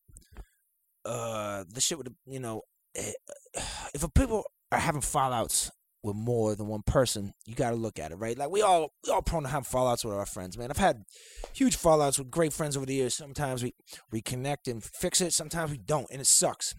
uh, 1.04 1.64
the 1.68 1.80
shit 1.80 1.98
with 1.98 2.08
the, 2.08 2.14
you 2.26 2.40
know, 2.40 2.62
eh, 2.96 3.12
if 3.94 4.04
people 4.14 4.44
are 4.72 4.78
having 4.78 5.00
fallouts 5.00 5.70
with 6.02 6.16
more 6.16 6.54
than 6.54 6.66
one 6.66 6.82
person, 6.82 7.34
you 7.46 7.54
got 7.54 7.70
to 7.70 7.76
look 7.76 7.98
at 7.98 8.12
it, 8.12 8.16
right? 8.16 8.36
Like 8.36 8.50
we 8.50 8.62
all 8.62 8.92
we 9.04 9.12
all 9.12 9.22
prone 9.22 9.42
to 9.42 9.48
have 9.48 9.68
fallouts 9.68 10.04
with 10.04 10.14
our 10.14 10.26
friends, 10.26 10.56
man. 10.56 10.70
I've 10.70 10.78
had 10.78 11.04
huge 11.52 11.76
fallouts 11.76 12.18
with 12.18 12.30
great 12.30 12.52
friends 12.52 12.76
over 12.76 12.86
the 12.86 12.94
years. 12.94 13.14
Sometimes 13.14 13.62
we 13.62 13.74
reconnect 14.12 14.68
and 14.70 14.82
fix 14.82 15.20
it. 15.20 15.32
Sometimes 15.32 15.70
we 15.70 15.78
don't, 15.78 16.06
and 16.10 16.20
it 16.20 16.26
sucks. 16.26 16.74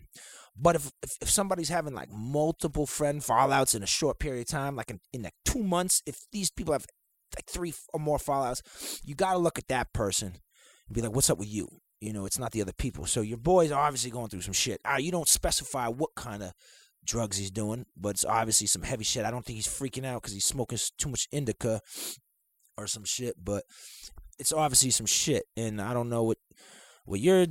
But 0.56 0.75
if 0.75 0.92
if, 1.04 1.18
if 1.22 1.30
somebody's 1.30 1.70
having 1.70 1.94
like 1.94 2.12
multiple 2.12 2.88
friend 2.88 3.22
fallouts 3.22 3.75
in 3.75 3.84
a 3.84 3.88
short 3.88 4.20
period 4.20 4.42
of 4.42 4.48
time, 4.48 4.75
like 4.75 4.90
in, 4.90 5.00
in 5.13 5.24
like 5.24 5.36
two 5.46 5.63
months, 5.63 6.01
if 6.06 6.25
these 6.32 6.50
people 6.50 6.74
have 6.74 6.86
like 7.36 7.46
three 7.46 7.74
or 7.94 8.00
more 8.00 8.18
fallouts, 8.18 9.01
you 9.04 9.16
got 9.16 9.34
to 9.34 9.38
look 9.38 9.58
at 9.58 9.68
that 9.68 9.94
person 9.94 10.34
and 10.88 10.96
be 10.96 11.01
like, 11.01 11.13
"What's 11.13 11.30
up 11.30 11.38
with 11.38 11.48
you?" 11.48 11.82
You 12.01 12.13
know, 12.13 12.25
it's 12.25 12.40
not 12.40 12.51
the 12.51 12.62
other 12.63 12.74
people. 12.74 13.06
So 13.06 13.22
your 13.22 13.38
boy's 13.38 13.72
are 13.72 13.80
obviously 13.80 14.10
going 14.10 14.30
through 14.30 14.42
some 14.42 14.54
shit. 14.54 14.82
Uh, 14.84 14.98
you 14.98 15.12
don't 15.12 15.28
specify 15.28 15.88
what 15.88 16.16
kind 16.16 16.42
of 16.42 16.54
drugs 17.05 17.38
he's 17.38 17.51
doing, 17.51 17.86
but 17.98 18.10
it's 18.10 18.25
obviously 18.25 18.67
some 18.67 18.84
heavy 18.84 19.03
shit. 19.03 19.25
I 19.25 19.31
don't 19.31 19.46
think 19.46 19.58
he's 19.58 19.67
freaking 19.67 20.05
out 20.05 20.22
because 20.22 20.34
he's 20.34 20.46
smoking 20.46 20.77
too 20.98 21.10
much 21.10 21.27
indica 21.31 21.81
or 22.77 22.88
some 22.88 23.03
shit, 23.03 23.36
but 23.43 23.63
it's 24.39 24.51
obviously 24.51 24.91
some 24.91 25.05
shit. 25.05 25.43
And 25.55 25.81
I 25.81 25.93
don't 25.93 26.10
know 26.10 26.24
what 26.24 26.38
what 27.05 27.20
you're, 27.20 27.48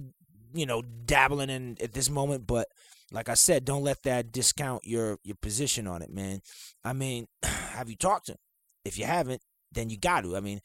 you 0.54 0.66
know, 0.66 0.82
dabbling 1.04 1.50
in 1.50 1.76
at 1.82 1.92
this 1.92 2.10
moment, 2.10 2.46
but 2.46 2.68
like 3.12 3.28
I 3.28 3.34
said, 3.34 3.64
don't 3.64 3.82
let 3.82 4.02
that 4.04 4.32
discount 4.32 4.84
your 4.84 5.18
your 5.24 5.36
position 5.36 5.86
on 5.86 6.02
it, 6.02 6.10
man. 6.10 6.40
I 6.84 6.92
mean, 6.92 7.26
have 7.42 7.90
you 7.90 7.96
talked 7.96 8.26
to 8.26 8.32
him? 8.32 8.38
If 8.84 8.98
you 8.98 9.04
haven't, 9.04 9.42
then 9.72 9.90
you 9.90 9.98
got 9.98 10.22
to. 10.22 10.36
I 10.36 10.40
mean, 10.40 10.60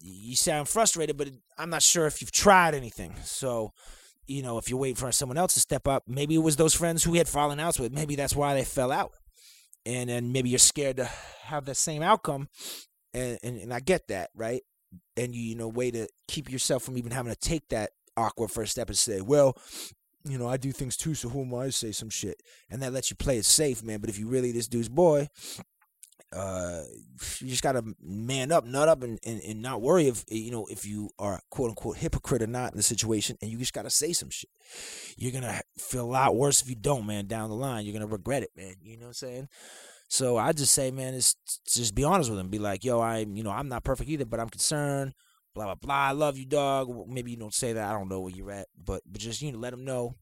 you 0.00 0.36
sound 0.36 0.68
frustrated, 0.68 1.16
but 1.16 1.28
I'm 1.56 1.70
not 1.70 1.82
sure 1.82 2.06
if 2.06 2.20
you've 2.20 2.32
tried 2.32 2.74
anything. 2.74 3.14
So 3.24 3.72
you 4.26 4.42
know, 4.42 4.58
if 4.58 4.68
you're 4.68 4.78
waiting 4.78 4.96
for 4.96 5.10
someone 5.12 5.38
else 5.38 5.54
to 5.54 5.60
step 5.60 5.86
up, 5.86 6.04
maybe 6.06 6.34
it 6.34 6.38
was 6.38 6.56
those 6.56 6.74
friends 6.74 7.04
who 7.04 7.14
had 7.14 7.28
fallen 7.28 7.60
out 7.60 7.78
with. 7.78 7.92
Maybe 7.92 8.16
that's 8.16 8.34
why 8.36 8.54
they 8.54 8.64
fell 8.64 8.92
out. 8.92 9.12
And 9.86 10.08
then 10.08 10.32
maybe 10.32 10.48
you're 10.48 10.58
scared 10.58 10.96
to 10.96 11.04
have 11.42 11.64
the 11.66 11.74
same 11.74 12.02
outcome. 12.02 12.48
And, 13.12 13.38
and, 13.42 13.58
and 13.58 13.72
I 13.72 13.80
get 13.80 14.08
that, 14.08 14.30
right? 14.34 14.62
And 15.16 15.34
you, 15.34 15.42
you 15.42 15.56
know, 15.56 15.68
way 15.68 15.90
to 15.90 16.08
keep 16.26 16.50
yourself 16.50 16.82
from 16.82 16.96
even 16.96 17.12
having 17.12 17.32
to 17.32 17.38
take 17.38 17.68
that 17.68 17.90
awkward 18.16 18.50
first 18.50 18.72
step 18.72 18.88
and 18.88 18.96
say, 18.96 19.20
well, 19.20 19.56
you 20.26 20.38
know, 20.38 20.48
I 20.48 20.56
do 20.56 20.72
things 20.72 20.96
too, 20.96 21.14
so 21.14 21.28
who 21.28 21.42
am 21.42 21.54
I 21.54 21.66
to 21.66 21.72
say 21.72 21.92
some 21.92 22.08
shit? 22.08 22.42
And 22.70 22.80
that 22.82 22.92
lets 22.92 23.10
you 23.10 23.16
play 23.16 23.36
it 23.36 23.44
safe, 23.44 23.82
man. 23.82 24.00
But 24.00 24.08
if 24.08 24.18
you 24.18 24.26
really 24.26 24.52
this 24.52 24.68
dude's 24.68 24.88
boy, 24.88 25.28
uh, 26.34 26.82
you 27.40 27.48
just 27.48 27.62
gotta 27.62 27.84
man 28.02 28.50
up, 28.50 28.64
nut 28.64 28.88
up, 28.88 29.02
and, 29.02 29.18
and, 29.24 29.40
and 29.42 29.62
not 29.62 29.80
worry 29.80 30.08
if 30.08 30.24
you 30.28 30.50
know 30.50 30.66
if 30.66 30.84
you 30.84 31.10
are 31.18 31.40
quote 31.50 31.70
unquote 31.70 31.98
hypocrite 31.98 32.42
or 32.42 32.46
not 32.48 32.72
in 32.72 32.76
the 32.76 32.82
situation, 32.82 33.38
and 33.40 33.50
you 33.50 33.58
just 33.58 33.72
gotta 33.72 33.90
say 33.90 34.12
some 34.12 34.30
shit. 34.30 34.50
You're 35.16 35.32
gonna 35.32 35.60
feel 35.78 36.04
a 36.04 36.10
lot 36.10 36.34
worse 36.34 36.60
if 36.60 36.68
you 36.68 36.74
don't, 36.74 37.06
man. 37.06 37.26
Down 37.26 37.50
the 37.50 37.56
line, 37.56 37.84
you're 37.84 37.92
gonna 37.92 38.06
regret 38.06 38.42
it, 38.42 38.50
man. 38.56 38.74
You 38.82 38.96
know 38.96 39.02
what 39.02 39.08
I'm 39.08 39.14
saying? 39.14 39.48
So 40.08 40.36
I 40.36 40.52
just 40.52 40.74
say, 40.74 40.90
man, 40.90 41.14
it's, 41.14 41.34
just 41.66 41.94
be 41.94 42.04
honest 42.04 42.30
with 42.30 42.38
him. 42.38 42.48
Be 42.48 42.58
like, 42.58 42.84
yo, 42.84 43.00
I'm, 43.00 43.36
you 43.36 43.42
know, 43.42 43.50
I'm 43.50 43.68
not 43.68 43.84
perfect 43.84 44.10
either, 44.10 44.24
but 44.24 44.38
I'm 44.38 44.50
concerned. 44.50 45.14
Blah 45.54 45.66
blah 45.66 45.74
blah. 45.76 45.94
I 45.94 46.12
love 46.12 46.36
you, 46.36 46.46
dog. 46.46 47.08
Maybe 47.08 47.30
you 47.30 47.36
don't 47.36 47.54
say 47.54 47.74
that. 47.74 47.88
I 47.88 47.92
don't 47.92 48.08
know 48.08 48.20
where 48.20 48.32
you're 48.32 48.50
at, 48.50 48.66
but 48.76 49.02
but 49.06 49.20
just 49.20 49.40
you 49.40 49.52
know, 49.52 49.58
let 49.58 49.72
him 49.72 49.84
know 49.84 50.16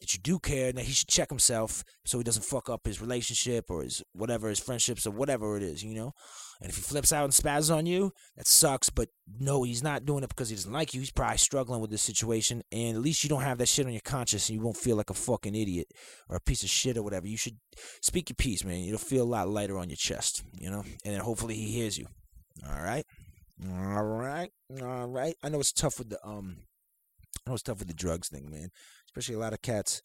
that 0.00 0.12
you 0.12 0.20
do 0.20 0.38
care 0.38 0.68
and 0.68 0.78
that 0.78 0.84
he 0.84 0.92
should 0.92 1.08
check 1.08 1.30
himself 1.30 1.82
so 2.04 2.18
he 2.18 2.24
doesn't 2.24 2.44
fuck 2.44 2.68
up 2.68 2.86
his 2.86 3.00
relationship 3.00 3.70
or 3.70 3.82
his 3.82 4.02
whatever 4.12 4.48
his 4.48 4.60
friendships 4.60 5.06
or 5.06 5.10
whatever 5.10 5.56
it 5.56 5.62
is, 5.62 5.82
you 5.82 5.94
know. 5.94 6.12
And 6.60 6.68
if 6.70 6.76
he 6.76 6.82
flips 6.82 7.12
out 7.12 7.24
and 7.24 7.32
spazzes 7.32 7.74
on 7.74 7.86
you, 7.86 8.12
that 8.36 8.46
sucks. 8.46 8.90
But 8.90 9.08
no, 9.38 9.62
he's 9.62 9.82
not 9.82 10.04
doing 10.04 10.22
it 10.22 10.28
because 10.28 10.50
he 10.50 10.56
doesn't 10.56 10.72
like 10.72 10.92
you. 10.92 11.00
He's 11.00 11.10
probably 11.10 11.38
struggling 11.38 11.80
with 11.80 11.90
this 11.90 12.02
situation, 12.02 12.62
and 12.70 12.96
at 12.96 13.02
least 13.02 13.24
you 13.24 13.30
don't 13.30 13.42
have 13.42 13.58
that 13.58 13.68
shit 13.68 13.86
on 13.86 13.92
your 13.92 14.00
conscience, 14.02 14.48
and 14.48 14.58
you 14.58 14.64
won't 14.64 14.76
feel 14.76 14.96
like 14.96 15.10
a 15.10 15.14
fucking 15.14 15.54
idiot 15.54 15.88
or 16.28 16.36
a 16.36 16.40
piece 16.40 16.62
of 16.62 16.68
shit 16.68 16.96
or 16.96 17.02
whatever. 17.02 17.26
You 17.26 17.38
should 17.38 17.56
speak 18.02 18.28
your 18.28 18.36
piece, 18.36 18.64
man. 18.64 18.84
It'll 18.84 18.98
feel 18.98 19.24
a 19.24 19.24
lot 19.24 19.48
lighter 19.48 19.78
on 19.78 19.88
your 19.88 19.96
chest, 19.96 20.42
you 20.58 20.70
know. 20.70 20.84
And 21.04 21.14
then 21.14 21.20
hopefully 21.20 21.54
he 21.54 21.72
hears 21.72 21.96
you. 21.96 22.06
All 22.68 22.82
right, 22.82 23.04
all 23.66 24.04
right, 24.04 24.50
all 24.82 25.06
right. 25.06 25.34
I 25.42 25.48
know 25.48 25.60
it's 25.60 25.72
tough 25.72 25.98
with 25.98 26.10
the 26.10 26.26
um. 26.26 26.58
I 27.46 27.50
know 27.50 27.54
it's 27.54 27.62
tough 27.62 27.78
with 27.78 27.88
the 27.88 27.94
drugs 27.94 28.28
thing, 28.28 28.50
man 28.50 28.70
especially 29.16 29.36
a 29.36 29.38
lot 29.38 29.52
of 29.54 29.62
cats. 29.62 30.02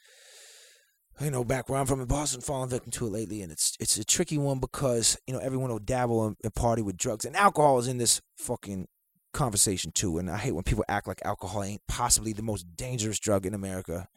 You 1.20 1.30
know, 1.30 1.44
back 1.44 1.70
where 1.70 1.78
I'm 1.78 1.86
from 1.86 2.00
in 2.02 2.08
Boston, 2.08 2.42
falling 2.42 2.70
victim 2.70 2.92
to 2.94 3.06
it 3.06 3.12
lately, 3.12 3.42
and 3.42 3.52
it's 3.52 3.76
it's 3.80 3.98
a 3.98 4.06
tricky 4.06 4.38
one 4.38 4.60
because 4.60 5.18
you 5.28 5.34
know 5.34 5.40
everyone 5.40 5.70
will 5.70 5.78
dabble 5.78 6.26
and, 6.26 6.38
and 6.44 6.56
party 6.56 6.82
with 6.82 6.98
drugs, 6.98 7.26
and 7.26 7.36
alcohol 7.36 7.78
is 7.78 7.88
in 7.88 7.98
this 7.98 8.22
fucking 8.38 8.88
conversation 9.34 9.92
too. 9.92 10.18
And 10.18 10.32
I 10.32 10.38
hate 10.38 10.54
when 10.54 10.64
people 10.64 10.86
act 10.88 11.08
like 11.08 11.22
alcohol 11.24 11.64
ain't 11.64 11.82
possibly 11.88 12.34
the 12.34 12.42
most 12.42 12.76
dangerous 12.76 13.20
drug 13.20 13.46
in 13.46 13.54
America, 13.54 14.08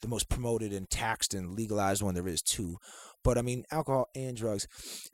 the 0.00 0.08
most 0.08 0.28
promoted 0.28 0.72
and 0.72 0.88
taxed 0.88 1.34
and 1.34 1.54
legalized 1.54 2.02
one 2.02 2.14
there 2.14 2.28
is 2.28 2.42
too. 2.42 2.78
But 3.24 3.36
I 3.36 3.42
mean, 3.42 3.64
alcohol 3.70 4.08
and 4.14 4.36
drugs, 4.36 4.66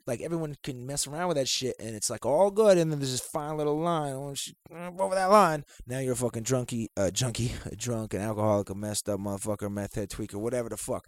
like 0.05 0.21
everyone 0.21 0.55
can 0.63 0.85
mess 0.85 1.07
around 1.07 1.27
with 1.27 1.37
that 1.37 1.47
shit, 1.47 1.75
and 1.79 1.95
it's 1.95 2.09
like 2.09 2.25
all 2.25 2.51
good. 2.51 2.77
And 2.77 2.91
then 2.91 2.99
there's 2.99 3.11
this 3.11 3.21
fine 3.21 3.57
little 3.57 3.79
line. 3.79 4.19
Once 4.19 4.47
you 4.47 4.53
over 4.99 5.15
that 5.15 5.31
line, 5.31 5.65
now 5.87 5.99
you're 5.99 6.13
a 6.13 6.15
fucking 6.15 6.43
drunkie, 6.43 6.87
uh, 6.95 7.11
junkie, 7.11 7.53
a 7.65 7.75
drunk, 7.75 8.13
an 8.13 8.21
alcoholic, 8.21 8.69
a 8.69 8.75
messed 8.75 9.09
up 9.09 9.19
motherfucker, 9.19 9.71
meth 9.71 9.95
head 9.95 10.09
tweaker, 10.09 10.35
whatever 10.35 10.69
the 10.69 10.77
fuck. 10.77 11.07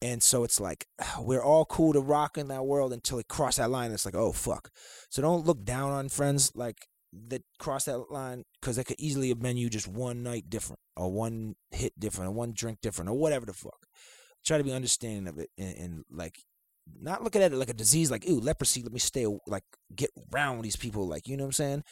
And 0.00 0.22
so 0.22 0.44
it's 0.44 0.60
like 0.60 0.86
we're 1.20 1.42
all 1.42 1.64
cool 1.64 1.92
to 1.92 2.00
rock 2.00 2.38
in 2.38 2.48
that 2.48 2.64
world 2.64 2.92
until 2.92 3.18
it 3.18 3.28
cross 3.28 3.56
that 3.56 3.70
line. 3.70 3.90
It's 3.92 4.04
like, 4.04 4.14
oh 4.14 4.32
fuck. 4.32 4.70
So 5.10 5.22
don't 5.22 5.44
look 5.44 5.64
down 5.64 5.90
on 5.90 6.08
friends 6.08 6.52
like 6.54 6.87
that 7.12 7.42
cross 7.58 7.84
that 7.84 8.10
line 8.10 8.44
because 8.60 8.76
that 8.76 8.84
could 8.84 9.00
easily 9.00 9.28
have 9.28 9.40
been 9.40 9.56
you 9.56 9.70
just 9.70 9.88
one 9.88 10.22
night 10.22 10.50
different 10.50 10.80
or 10.96 11.10
one 11.10 11.56
hit 11.70 11.98
different 11.98 12.30
or 12.30 12.34
one 12.34 12.52
drink 12.54 12.80
different 12.80 13.08
or 13.08 13.16
whatever 13.16 13.46
the 13.46 13.52
fuck. 13.52 13.86
Try 14.44 14.58
to 14.58 14.64
be 14.64 14.72
understanding 14.72 15.26
of 15.26 15.38
it 15.38 15.50
and, 15.58 15.76
and, 15.76 16.04
like 16.10 16.38
not 17.00 17.22
looking 17.22 17.42
at 17.42 17.52
it 17.52 17.56
like 17.56 17.68
a 17.68 17.74
disease 17.74 18.10
like 18.10 18.26
ooh 18.26 18.40
leprosy 18.40 18.82
let 18.82 18.92
me 18.92 18.98
stay 18.98 19.26
like 19.46 19.64
get 19.94 20.10
around 20.32 20.62
these 20.62 20.76
people 20.76 21.06
like 21.06 21.28
you 21.28 21.36
know 21.36 21.44
what 21.44 21.48
i'm 21.48 21.52
saying? 21.52 21.84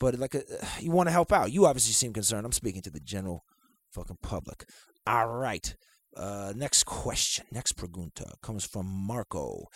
But 0.00 0.18
like 0.18 0.34
a, 0.34 0.42
you 0.80 0.90
want 0.90 1.08
to 1.08 1.12
help 1.12 1.32
out. 1.32 1.52
You 1.52 1.66
obviously 1.66 1.92
seem 1.92 2.12
concerned. 2.12 2.44
I'm 2.44 2.52
speaking 2.52 2.82
to 2.82 2.90
the 2.90 2.98
general 2.98 3.44
fucking 3.90 4.18
public. 4.22 4.64
All 5.06 5.28
right 5.28 5.74
uh 6.14 6.52
next 6.54 6.84
question 6.84 7.46
next 7.50 7.76
pregunta 7.76 8.32
comes 8.42 8.66
from 8.66 8.86
marco. 8.86 9.66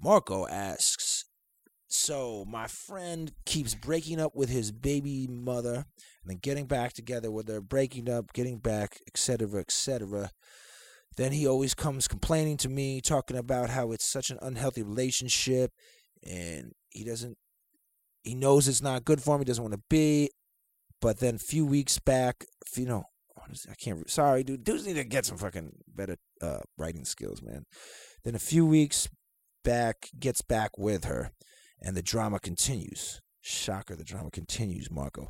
Marco 0.00 0.46
asks 0.48 1.26
so 1.94 2.44
my 2.48 2.66
friend 2.66 3.32
keeps 3.46 3.74
breaking 3.74 4.20
up 4.20 4.34
with 4.34 4.48
his 4.48 4.72
baby 4.72 5.26
mother 5.28 5.74
and 6.22 6.26
then 6.26 6.38
getting 6.38 6.66
back 6.66 6.92
together 6.92 7.30
with 7.30 7.48
her 7.48 7.60
breaking 7.60 8.10
up 8.10 8.32
getting 8.32 8.58
back 8.58 8.98
etc 9.06 9.60
etc 9.60 10.30
then 11.16 11.32
he 11.32 11.46
always 11.46 11.74
comes 11.74 12.08
complaining 12.08 12.56
to 12.58 12.68
me, 12.68 13.00
talking 13.00 13.36
about 13.36 13.70
how 13.70 13.92
it's 13.92 14.04
such 14.04 14.30
an 14.30 14.38
unhealthy 14.42 14.82
relationship 14.82 15.70
and 16.22 16.72
he 16.90 17.04
doesn't, 17.04 17.36
he 18.22 18.34
knows 18.34 18.66
it's 18.66 18.82
not 18.82 19.04
good 19.04 19.22
for 19.22 19.34
him. 19.34 19.40
He 19.40 19.44
doesn't 19.44 19.62
want 19.62 19.74
to 19.74 19.82
be. 19.88 20.30
But 21.00 21.20
then 21.20 21.34
a 21.34 21.38
few 21.38 21.66
weeks 21.66 21.98
back, 21.98 22.46
you 22.76 22.86
know, 22.86 23.04
I 23.38 23.74
can't, 23.78 24.08
sorry, 24.08 24.42
dude. 24.42 24.64
Dudes 24.64 24.86
need 24.86 24.94
to 24.94 25.04
get 25.04 25.26
some 25.26 25.36
fucking 25.36 25.72
better 25.86 26.16
uh, 26.40 26.60
writing 26.78 27.04
skills, 27.04 27.42
man. 27.42 27.66
Then 28.24 28.34
a 28.34 28.40
few 28.40 28.64
weeks 28.64 29.08
back, 29.62 30.08
gets 30.18 30.40
back 30.40 30.78
with 30.78 31.04
her 31.04 31.30
and 31.80 31.96
the 31.96 32.02
drama 32.02 32.38
continues. 32.38 33.20
Shocker, 33.46 33.94
the 33.94 34.04
drama 34.04 34.30
continues, 34.30 34.90
Marco. 34.90 35.28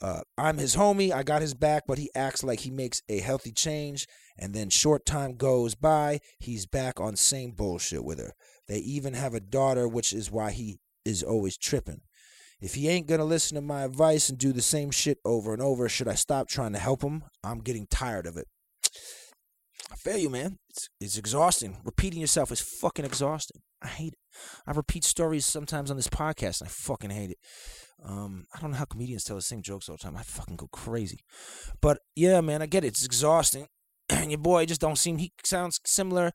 Uh, 0.00 0.20
I'm 0.36 0.58
his 0.58 0.76
homie. 0.76 1.12
I 1.12 1.24
got 1.24 1.42
his 1.42 1.54
back, 1.54 1.84
but 1.88 1.98
he 1.98 2.08
acts 2.14 2.44
like 2.44 2.60
he 2.60 2.70
makes 2.70 3.02
a 3.08 3.18
healthy 3.18 3.50
change. 3.50 4.06
And 4.38 4.54
then 4.54 4.70
short 4.70 5.04
time 5.04 5.34
goes 5.34 5.74
by, 5.74 6.20
he's 6.38 6.66
back 6.66 7.00
on 7.00 7.16
same 7.16 7.50
bullshit 7.50 8.04
with 8.04 8.20
her. 8.20 8.34
They 8.68 8.78
even 8.78 9.14
have 9.14 9.34
a 9.34 9.40
daughter, 9.40 9.88
which 9.88 10.12
is 10.12 10.30
why 10.30 10.52
he 10.52 10.78
is 11.04 11.24
always 11.24 11.56
tripping. 11.56 12.02
If 12.60 12.74
he 12.74 12.88
ain't 12.88 13.08
gonna 13.08 13.24
listen 13.24 13.56
to 13.56 13.60
my 13.60 13.82
advice 13.82 14.28
and 14.28 14.38
do 14.38 14.52
the 14.52 14.62
same 14.62 14.90
shit 14.90 15.18
over 15.24 15.52
and 15.52 15.62
over, 15.62 15.88
should 15.88 16.08
I 16.08 16.14
stop 16.14 16.48
trying 16.48 16.72
to 16.74 16.78
help 16.78 17.02
him? 17.02 17.24
I'm 17.42 17.60
getting 17.60 17.86
tired 17.88 18.26
of 18.26 18.36
it. 18.36 18.46
I 19.90 19.96
fail 19.96 20.18
you, 20.18 20.30
man. 20.30 20.58
It's 20.70 20.88
it's 21.00 21.18
exhausting. 21.18 21.78
Repeating 21.84 22.20
yourself 22.20 22.52
is 22.52 22.60
fucking 22.60 23.04
exhausting. 23.04 23.62
I 23.82 23.88
hate 23.88 24.14
it. 24.14 24.18
I 24.66 24.72
repeat 24.72 25.04
stories 25.04 25.46
sometimes 25.46 25.90
on 25.90 25.96
this 25.96 26.08
podcast, 26.08 26.60
and 26.60 26.68
I 26.68 26.70
fucking 26.70 27.10
hate 27.10 27.30
it. 27.30 27.38
Um, 28.04 28.46
I 28.54 28.60
don't 28.60 28.70
know 28.70 28.76
how 28.76 28.84
comedians 28.84 29.24
tell 29.24 29.36
the 29.36 29.42
same 29.42 29.62
jokes 29.62 29.88
all 29.88 29.96
the 29.96 30.02
time. 30.02 30.16
I 30.16 30.22
fucking 30.22 30.56
go 30.56 30.68
crazy. 30.72 31.20
But 31.80 31.98
yeah, 32.14 32.40
man, 32.40 32.62
I 32.62 32.66
get 32.66 32.84
it. 32.84 32.88
It's 32.88 33.04
exhausting. 33.04 33.66
and 34.08 34.30
your 34.30 34.38
boy 34.38 34.66
just 34.66 34.80
don't 34.80 34.98
seem. 34.98 35.18
He 35.18 35.32
sounds 35.44 35.80
similar. 35.84 36.32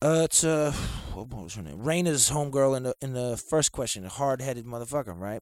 Uh, 0.00 0.26
to 0.26 0.72
what 1.14 1.28
was 1.28 1.54
her 1.54 1.62
name? 1.62 1.78
Raina's 1.78 2.30
homegirl 2.30 2.76
in 2.76 2.82
the 2.84 2.94
in 3.00 3.12
the 3.12 3.42
first 3.48 3.72
question, 3.72 4.04
hard 4.04 4.40
headed 4.40 4.66
motherfucker, 4.66 5.18
right? 5.18 5.40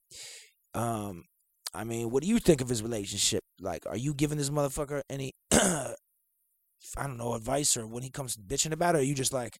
Um, 0.74 1.24
I 1.72 1.84
mean, 1.84 2.10
what 2.10 2.22
do 2.22 2.28
you 2.28 2.38
think 2.38 2.60
of 2.60 2.68
his 2.68 2.82
relationship? 2.82 3.44
Like, 3.60 3.86
are 3.86 3.96
you 3.96 4.12
giving 4.12 4.38
this 4.38 4.50
motherfucker 4.50 5.02
any, 5.08 5.34
I 5.52 5.94
don't 6.96 7.16
know, 7.16 7.34
advice 7.34 7.76
or 7.76 7.86
when 7.86 8.02
he 8.02 8.10
comes 8.10 8.36
bitching 8.36 8.72
about 8.72 8.94
it? 8.94 8.98
Or 8.98 9.00
are 9.00 9.04
you 9.04 9.14
just 9.14 9.32
like 9.32 9.58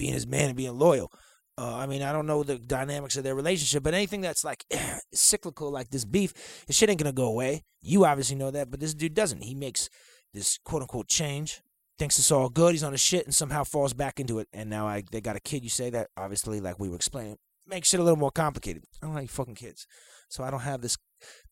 being 0.00 0.14
his 0.14 0.26
man 0.26 0.48
and 0.48 0.56
being 0.56 0.76
loyal? 0.76 1.12
Uh, 1.58 1.76
I 1.76 1.86
mean, 1.86 2.02
I 2.02 2.12
don't 2.12 2.26
know 2.26 2.42
the 2.42 2.58
dynamics 2.58 3.18
of 3.18 3.24
their 3.24 3.34
relationship, 3.34 3.82
but 3.82 3.92
anything 3.92 4.22
that's 4.22 4.44
like 4.44 4.64
cyclical, 5.12 5.70
like 5.70 5.90
this 5.90 6.06
beef, 6.06 6.64
this 6.66 6.76
shit 6.76 6.88
ain't 6.88 6.98
gonna 6.98 7.12
go 7.12 7.26
away. 7.26 7.64
You 7.82 8.06
obviously 8.06 8.36
know 8.36 8.50
that, 8.50 8.70
but 8.70 8.80
this 8.80 8.94
dude 8.94 9.14
doesn't. 9.14 9.42
He 9.42 9.54
makes 9.54 9.90
this 10.32 10.58
quote 10.64 10.80
unquote 10.80 11.08
change, 11.08 11.60
thinks 11.98 12.18
it's 12.18 12.32
all 12.32 12.48
good. 12.48 12.72
He's 12.72 12.82
on 12.82 12.92
his 12.92 13.02
shit 13.02 13.26
and 13.26 13.34
somehow 13.34 13.64
falls 13.64 13.92
back 13.92 14.18
into 14.18 14.38
it. 14.38 14.48
And 14.54 14.70
now 14.70 14.88
I 14.88 15.04
they 15.10 15.20
got 15.20 15.36
a 15.36 15.40
kid. 15.40 15.62
You 15.62 15.70
say 15.70 15.90
that 15.90 16.08
obviously, 16.16 16.60
like 16.60 16.80
we 16.80 16.88
were 16.88 16.96
explaining, 16.96 17.36
makes 17.70 17.88
shit 17.88 18.00
a 18.00 18.02
little 18.02 18.18
more 18.18 18.30
complicated. 18.30 18.84
I 19.02 19.06
don't 19.06 19.14
like 19.14 19.30
fucking 19.30 19.54
kids, 19.54 19.86
so 20.28 20.44
I 20.44 20.50
don't 20.50 20.60
have 20.60 20.82
this 20.82 20.98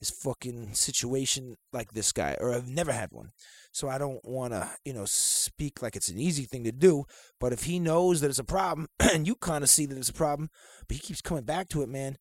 this 0.01 0.11
fucking 0.11 0.75
situation 0.75 1.57
like 1.73 1.93
this 1.93 2.13
guy, 2.13 2.37
or 2.41 2.53
I've 2.53 2.69
never 2.69 2.93
had 2.93 3.11
one. 3.13 3.31
So 3.73 3.89
I 3.89 3.99
don't 3.99 4.21
want 4.25 4.53
to, 4.53 4.71
you 4.85 4.93
know, 4.93 5.05
speak 5.07 5.83
like 5.83 5.95
it's 5.95 6.09
an 6.09 6.19
easy 6.19 6.45
thing 6.45 6.65
to 6.65 6.73
do. 6.73 7.05
But 7.39 7.53
if 7.53 7.65
he 7.65 7.79
knows 7.79 8.21
that 8.21 8.31
it's 8.31 8.39
a 8.39 8.45
problem, 8.45 8.89
and 8.99 9.27
you 9.27 9.35
kind 9.35 9.63
of 9.63 9.71
see 9.71 9.87
that 9.87 9.99
it's 9.99 10.09
a 10.09 10.15
problem, 10.15 10.51
but 10.87 10.97
he 10.97 11.01
keeps 11.01 11.21
coming 11.21 11.45
back 11.45 11.69
to 11.71 11.83
it, 11.83 11.89
man. 11.89 12.17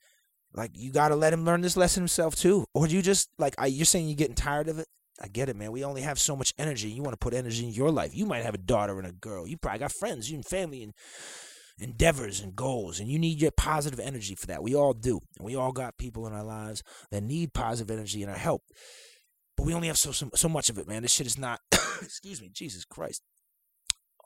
Like 0.53 0.71
you 0.73 0.91
got 0.91 1.09
to 1.09 1.15
let 1.15 1.33
him 1.33 1.45
learn 1.45 1.61
this 1.61 1.77
lesson 1.77 2.01
himself 2.01 2.35
too, 2.35 2.65
or 2.73 2.87
you 2.87 3.01
just 3.01 3.29
like 3.37 3.55
I, 3.57 3.67
you're 3.67 3.85
saying 3.85 4.07
you're 4.07 4.15
getting 4.15 4.35
tired 4.35 4.67
of 4.67 4.79
it. 4.79 4.87
I 5.19 5.27
get 5.27 5.49
it, 5.49 5.55
man. 5.55 5.71
We 5.71 5.83
only 5.83 6.01
have 6.01 6.19
so 6.19 6.35
much 6.35 6.53
energy. 6.59 6.89
You 6.89 7.01
want 7.01 7.13
to 7.13 7.23
put 7.23 7.33
energy 7.33 7.65
in 7.65 7.73
your 7.73 7.89
life. 7.89 8.15
You 8.15 8.27
might 8.27 8.43
have 8.43 8.53
a 8.53 8.59
daughter 8.59 8.99
and 8.99 9.07
a 9.07 9.11
girl. 9.11 9.47
You 9.47 9.57
probably 9.57 9.79
got 9.79 9.91
friends, 9.91 10.29
you 10.29 10.35
and 10.35 10.45
family, 10.45 10.83
and 10.83 10.93
endeavors 11.79 12.39
and 12.39 12.55
goals, 12.55 12.99
and 12.99 13.09
you 13.09 13.19
need 13.19 13.41
your 13.41 13.51
positive 13.51 13.99
energy 13.99 14.35
for 14.35 14.47
that. 14.47 14.63
We 14.63 14.75
all 14.75 14.93
do, 14.93 15.19
and 15.37 15.45
we 15.45 15.55
all 15.55 15.71
got 15.71 15.97
people 15.97 16.25
in 16.27 16.33
our 16.33 16.43
lives 16.43 16.83
that 17.11 17.21
need 17.21 17.53
positive 17.53 17.95
energy 17.95 18.21
and 18.21 18.31
our 18.31 18.37
help. 18.37 18.63
But 19.55 19.65
we 19.65 19.73
only 19.73 19.87
have 19.87 19.97
so 19.97 20.11
so, 20.11 20.29
so 20.35 20.49
much 20.49 20.69
of 20.69 20.77
it, 20.77 20.87
man. 20.87 21.01
This 21.01 21.11
shit 21.11 21.27
is 21.27 21.37
not. 21.37 21.61
excuse 22.01 22.41
me, 22.41 22.49
Jesus 22.49 22.85
Christ, 22.85 23.21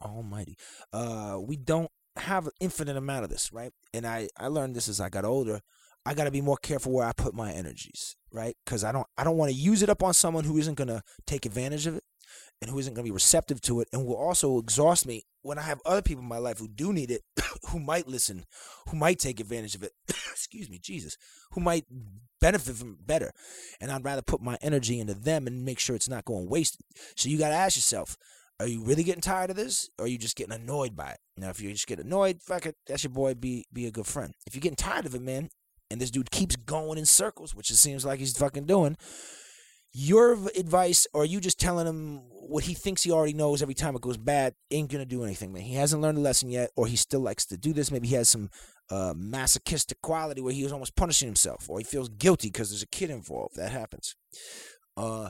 Almighty. 0.02 0.58
Uh, 0.92 1.40
we 1.42 1.58
don't 1.58 1.92
have 2.18 2.48
an 2.48 2.54
infinite 2.60 2.98
amount 2.98 3.24
of 3.24 3.30
this, 3.30 3.52
right? 3.54 3.72
And 3.94 4.06
I 4.06 4.30
I 4.38 4.48
learned 4.48 4.76
this 4.76 4.90
as 4.90 5.00
I 5.00 5.10
got 5.10 5.26
older. 5.26 5.62
I 6.04 6.16
got 6.16 6.24
to 6.24 6.32
be 6.32 6.42
more 6.42 6.58
careful 6.58 6.92
where 6.92 7.06
I 7.06 7.12
put 7.14 7.36
my 7.36 7.52
energies, 7.52 8.16
right? 8.34 8.56
Because 8.66 8.84
I 8.84 8.92
don't 8.92 9.08
I 9.18 9.24
don't 9.24 9.38
want 9.38 9.52
to 9.52 9.58
use 9.58 9.84
it 9.84 9.90
up 9.90 10.02
on 10.04 10.14
someone 10.14 10.46
who 10.46 10.58
isn't 10.58 10.76
gonna 10.76 11.04
take 11.28 11.46
advantage 11.46 11.88
of 11.88 11.96
it 11.96 12.04
and 12.62 12.70
who 12.70 12.80
isn't 12.80 12.94
gonna 12.94 13.04
be 13.04 13.12
receptive 13.12 13.62
to 13.62 13.82
it, 13.82 13.88
and 13.92 14.06
will 14.06 14.16
also 14.16 14.58
exhaust 14.58 15.06
me 15.06 15.26
when 15.42 15.58
I 15.58 15.64
have 15.64 15.82
other 15.86 16.02
people 16.02 16.22
in 16.22 16.30
my 16.30 16.38
life 16.38 16.60
who 16.60 16.68
do 16.68 16.94
need 16.94 17.12
it, 17.12 17.24
who 17.70 17.80
might 17.80 18.08
listen, 18.08 18.46
who 18.90 18.98
might 18.98 19.20
take 19.20 19.40
advantage 19.40 19.76
of 19.76 19.84
it. 19.84 19.94
excuse 20.08 20.70
me, 20.70 20.80
Jesus, 20.80 21.18
who 21.52 21.62
might 21.62 21.86
benefit 22.40 22.76
from 22.76 22.92
it 22.92 23.08
better, 23.08 23.32
and 23.80 23.92
I'd 23.92 24.06
rather 24.06 24.22
put 24.22 24.42
my 24.42 24.58
energy 24.62 25.00
into 25.00 25.14
them 25.14 25.48
and 25.48 25.66
make 25.66 25.80
sure 25.80 25.96
it's 25.96 26.10
not 26.10 26.26
going 26.26 26.50
wasted. 26.50 26.82
So 27.16 27.30
you 27.30 27.38
got 27.38 27.50
to 27.50 27.56
ask 27.56 27.78
yourself. 27.78 28.18
Are 28.60 28.68
you 28.68 28.84
really 28.84 29.02
getting 29.02 29.22
tired 29.22 29.50
of 29.50 29.56
this? 29.56 29.90
Or 29.98 30.06
are 30.06 30.08
you 30.08 30.20
just 30.20 30.36
getting 30.36 30.54
annoyed 30.54 30.96
by 30.96 31.10
it? 31.10 31.20
Now, 31.36 31.50
if 31.50 31.60
you 31.60 31.72
just 31.72 31.88
get 31.88 32.00
annoyed, 32.00 32.44
fuck 32.44 32.68
it, 32.68 32.76
that's 32.86 33.04
your 33.04 33.10
boy. 33.10 33.34
Be 33.34 33.66
be 33.74 33.88
a 33.88 33.92
good 33.92 34.06
friend. 34.06 34.36
If 34.46 34.54
you're 34.54 34.62
getting 34.62 34.76
tired 34.76 35.08
of 35.08 35.16
it, 35.16 35.22
man, 35.24 35.50
and 35.90 36.00
this 36.00 36.12
dude 36.12 36.30
keeps 36.30 36.56
going 36.56 36.98
in 36.98 37.06
circles, 37.06 37.56
which 37.56 37.72
it 37.72 37.78
seems 37.78 38.06
like 38.06 38.20
he's 38.20 38.38
fucking 38.38 38.66
doing, 38.66 38.98
your 39.94 40.34
advice, 40.58 41.08
or 41.14 41.26
you 41.26 41.40
just 41.40 41.60
telling 41.60 41.88
him 41.88 42.22
what 42.32 42.64
he 42.64 42.74
thinks 42.74 43.04
he 43.04 43.12
already 43.12 43.34
knows 43.34 43.62
every 43.62 43.74
time 43.74 43.96
it 43.96 44.02
goes 44.02 44.18
bad, 44.18 44.54
ain't 44.70 44.92
gonna 44.92 45.06
do 45.06 45.24
anything, 45.24 45.54
man. 45.54 45.64
He 45.64 45.76
hasn't 45.76 46.02
learned 46.02 46.18
a 46.18 46.22
lesson 46.22 46.50
yet, 46.50 46.72
or 46.76 46.88
he 46.88 46.96
still 46.96 47.22
likes 47.22 47.46
to 47.48 47.58
do 47.58 47.74
this. 47.74 47.92
Maybe 47.92 48.08
he 48.08 48.16
has 48.16 48.30
some 48.30 48.50
uh, 48.90 49.14
masochistic 49.16 50.02
quality 50.02 50.42
where 50.42 50.54
he 50.54 50.64
was 50.64 50.72
almost 50.72 50.96
punishing 50.96 51.28
himself, 51.28 51.70
or 51.70 51.80
he 51.80 51.84
feels 51.84 52.10
guilty 52.10 52.50
because 52.50 52.70
there's 52.70 52.84
a 52.84 52.88
kid 52.88 53.10
involved. 53.10 53.56
That 53.56 53.72
happens. 53.72 54.16
Uh, 54.98 55.30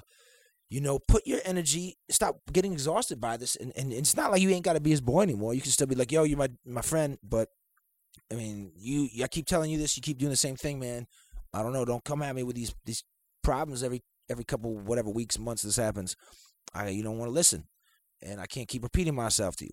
you 0.71 0.79
know, 0.79 0.99
put 0.99 1.27
your 1.27 1.41
energy, 1.43 1.97
stop 2.09 2.37
getting 2.51 2.71
exhausted 2.71 3.19
by 3.19 3.35
this. 3.35 3.57
And, 3.57 3.73
and 3.75 3.91
it's 3.91 4.15
not 4.15 4.31
like 4.31 4.41
you 4.41 4.49
ain't 4.51 4.63
got 4.63 4.73
to 4.73 4.79
be 4.79 4.91
his 4.91 5.01
boy 5.01 5.21
anymore. 5.23 5.53
You 5.53 5.59
can 5.59 5.69
still 5.69 5.85
be 5.85 5.95
like, 5.95 6.13
yo, 6.13 6.23
you're 6.23 6.37
my, 6.37 6.47
my 6.65 6.81
friend. 6.81 7.17
But, 7.21 7.49
I 8.31 8.35
mean, 8.35 8.71
you, 8.77 9.09
I 9.21 9.27
keep 9.27 9.45
telling 9.45 9.69
you 9.69 9.77
this. 9.77 9.97
You 9.97 10.01
keep 10.01 10.17
doing 10.17 10.29
the 10.29 10.37
same 10.37 10.55
thing, 10.55 10.79
man. 10.79 11.07
I 11.53 11.61
don't 11.61 11.73
know. 11.73 11.83
Don't 11.83 12.05
come 12.05 12.21
at 12.21 12.33
me 12.33 12.43
with 12.43 12.55
these, 12.55 12.73
these 12.85 13.03
problems 13.43 13.83
every, 13.83 14.01
every 14.31 14.43
couple, 14.43 14.77
whatever 14.77 15.09
weeks, 15.09 15.37
months 15.37 15.63
this 15.63 15.75
happens. 15.75 16.15
I, 16.73 16.89
you 16.89 17.03
don't 17.03 17.17
want 17.17 17.29
to 17.29 17.33
listen. 17.33 17.65
And 18.21 18.39
I 18.39 18.45
can't 18.45 18.67
keep 18.67 18.83
repeating 18.83 19.15
myself 19.15 19.55
to 19.57 19.65
you. 19.65 19.71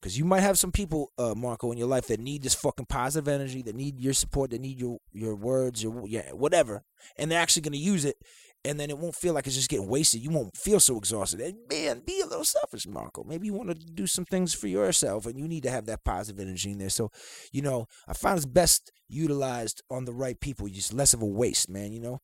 Because 0.00 0.16
you 0.16 0.24
might 0.24 0.42
have 0.42 0.58
some 0.58 0.70
people, 0.70 1.10
uh, 1.18 1.34
Marco, 1.34 1.72
in 1.72 1.78
your 1.78 1.88
life 1.88 2.06
that 2.06 2.20
need 2.20 2.42
this 2.42 2.54
fucking 2.54 2.86
positive 2.86 3.26
energy, 3.26 3.62
that 3.62 3.74
need 3.74 3.98
your 3.98 4.12
support, 4.12 4.50
that 4.50 4.60
need 4.60 4.78
your 4.78 4.98
your 5.12 5.34
words, 5.34 5.82
your 5.82 6.04
yeah, 6.06 6.30
whatever, 6.30 6.84
and 7.16 7.28
they're 7.28 7.40
actually 7.40 7.62
going 7.62 7.72
to 7.72 7.78
use 7.78 8.04
it 8.04 8.16
and 8.64 8.78
then 8.78 8.90
it 8.90 8.98
won't 8.98 9.14
feel 9.14 9.34
like 9.34 9.46
it's 9.46 9.56
just 9.56 9.70
getting 9.70 9.88
wasted. 9.88 10.20
You 10.20 10.30
won't 10.30 10.56
feel 10.56 10.80
so 10.80 10.98
exhausted. 10.98 11.40
And 11.40 11.56
man, 11.70 12.02
be 12.04 12.20
a 12.20 12.26
little 12.26 12.44
selfish, 12.44 12.86
Marco. 12.86 13.24
Maybe 13.24 13.46
you 13.46 13.54
want 13.54 13.70
to 13.70 13.74
do 13.74 14.06
some 14.06 14.24
things 14.24 14.52
for 14.52 14.66
yourself, 14.66 15.26
and 15.26 15.38
you 15.38 15.46
need 15.46 15.62
to 15.62 15.70
have 15.70 15.86
that 15.86 16.04
positive 16.04 16.40
energy 16.40 16.72
in 16.72 16.78
there. 16.78 16.90
So, 16.90 17.10
you 17.52 17.62
know, 17.62 17.86
I 18.06 18.14
find 18.14 18.36
it's 18.36 18.46
best 18.46 18.92
utilized 19.08 19.82
on 19.90 20.04
the 20.04 20.12
right 20.12 20.38
people. 20.38 20.68
Just 20.68 20.92
less 20.92 21.14
of 21.14 21.22
a 21.22 21.26
waste, 21.26 21.70
man. 21.70 21.92
You 21.92 22.00
know, 22.00 22.20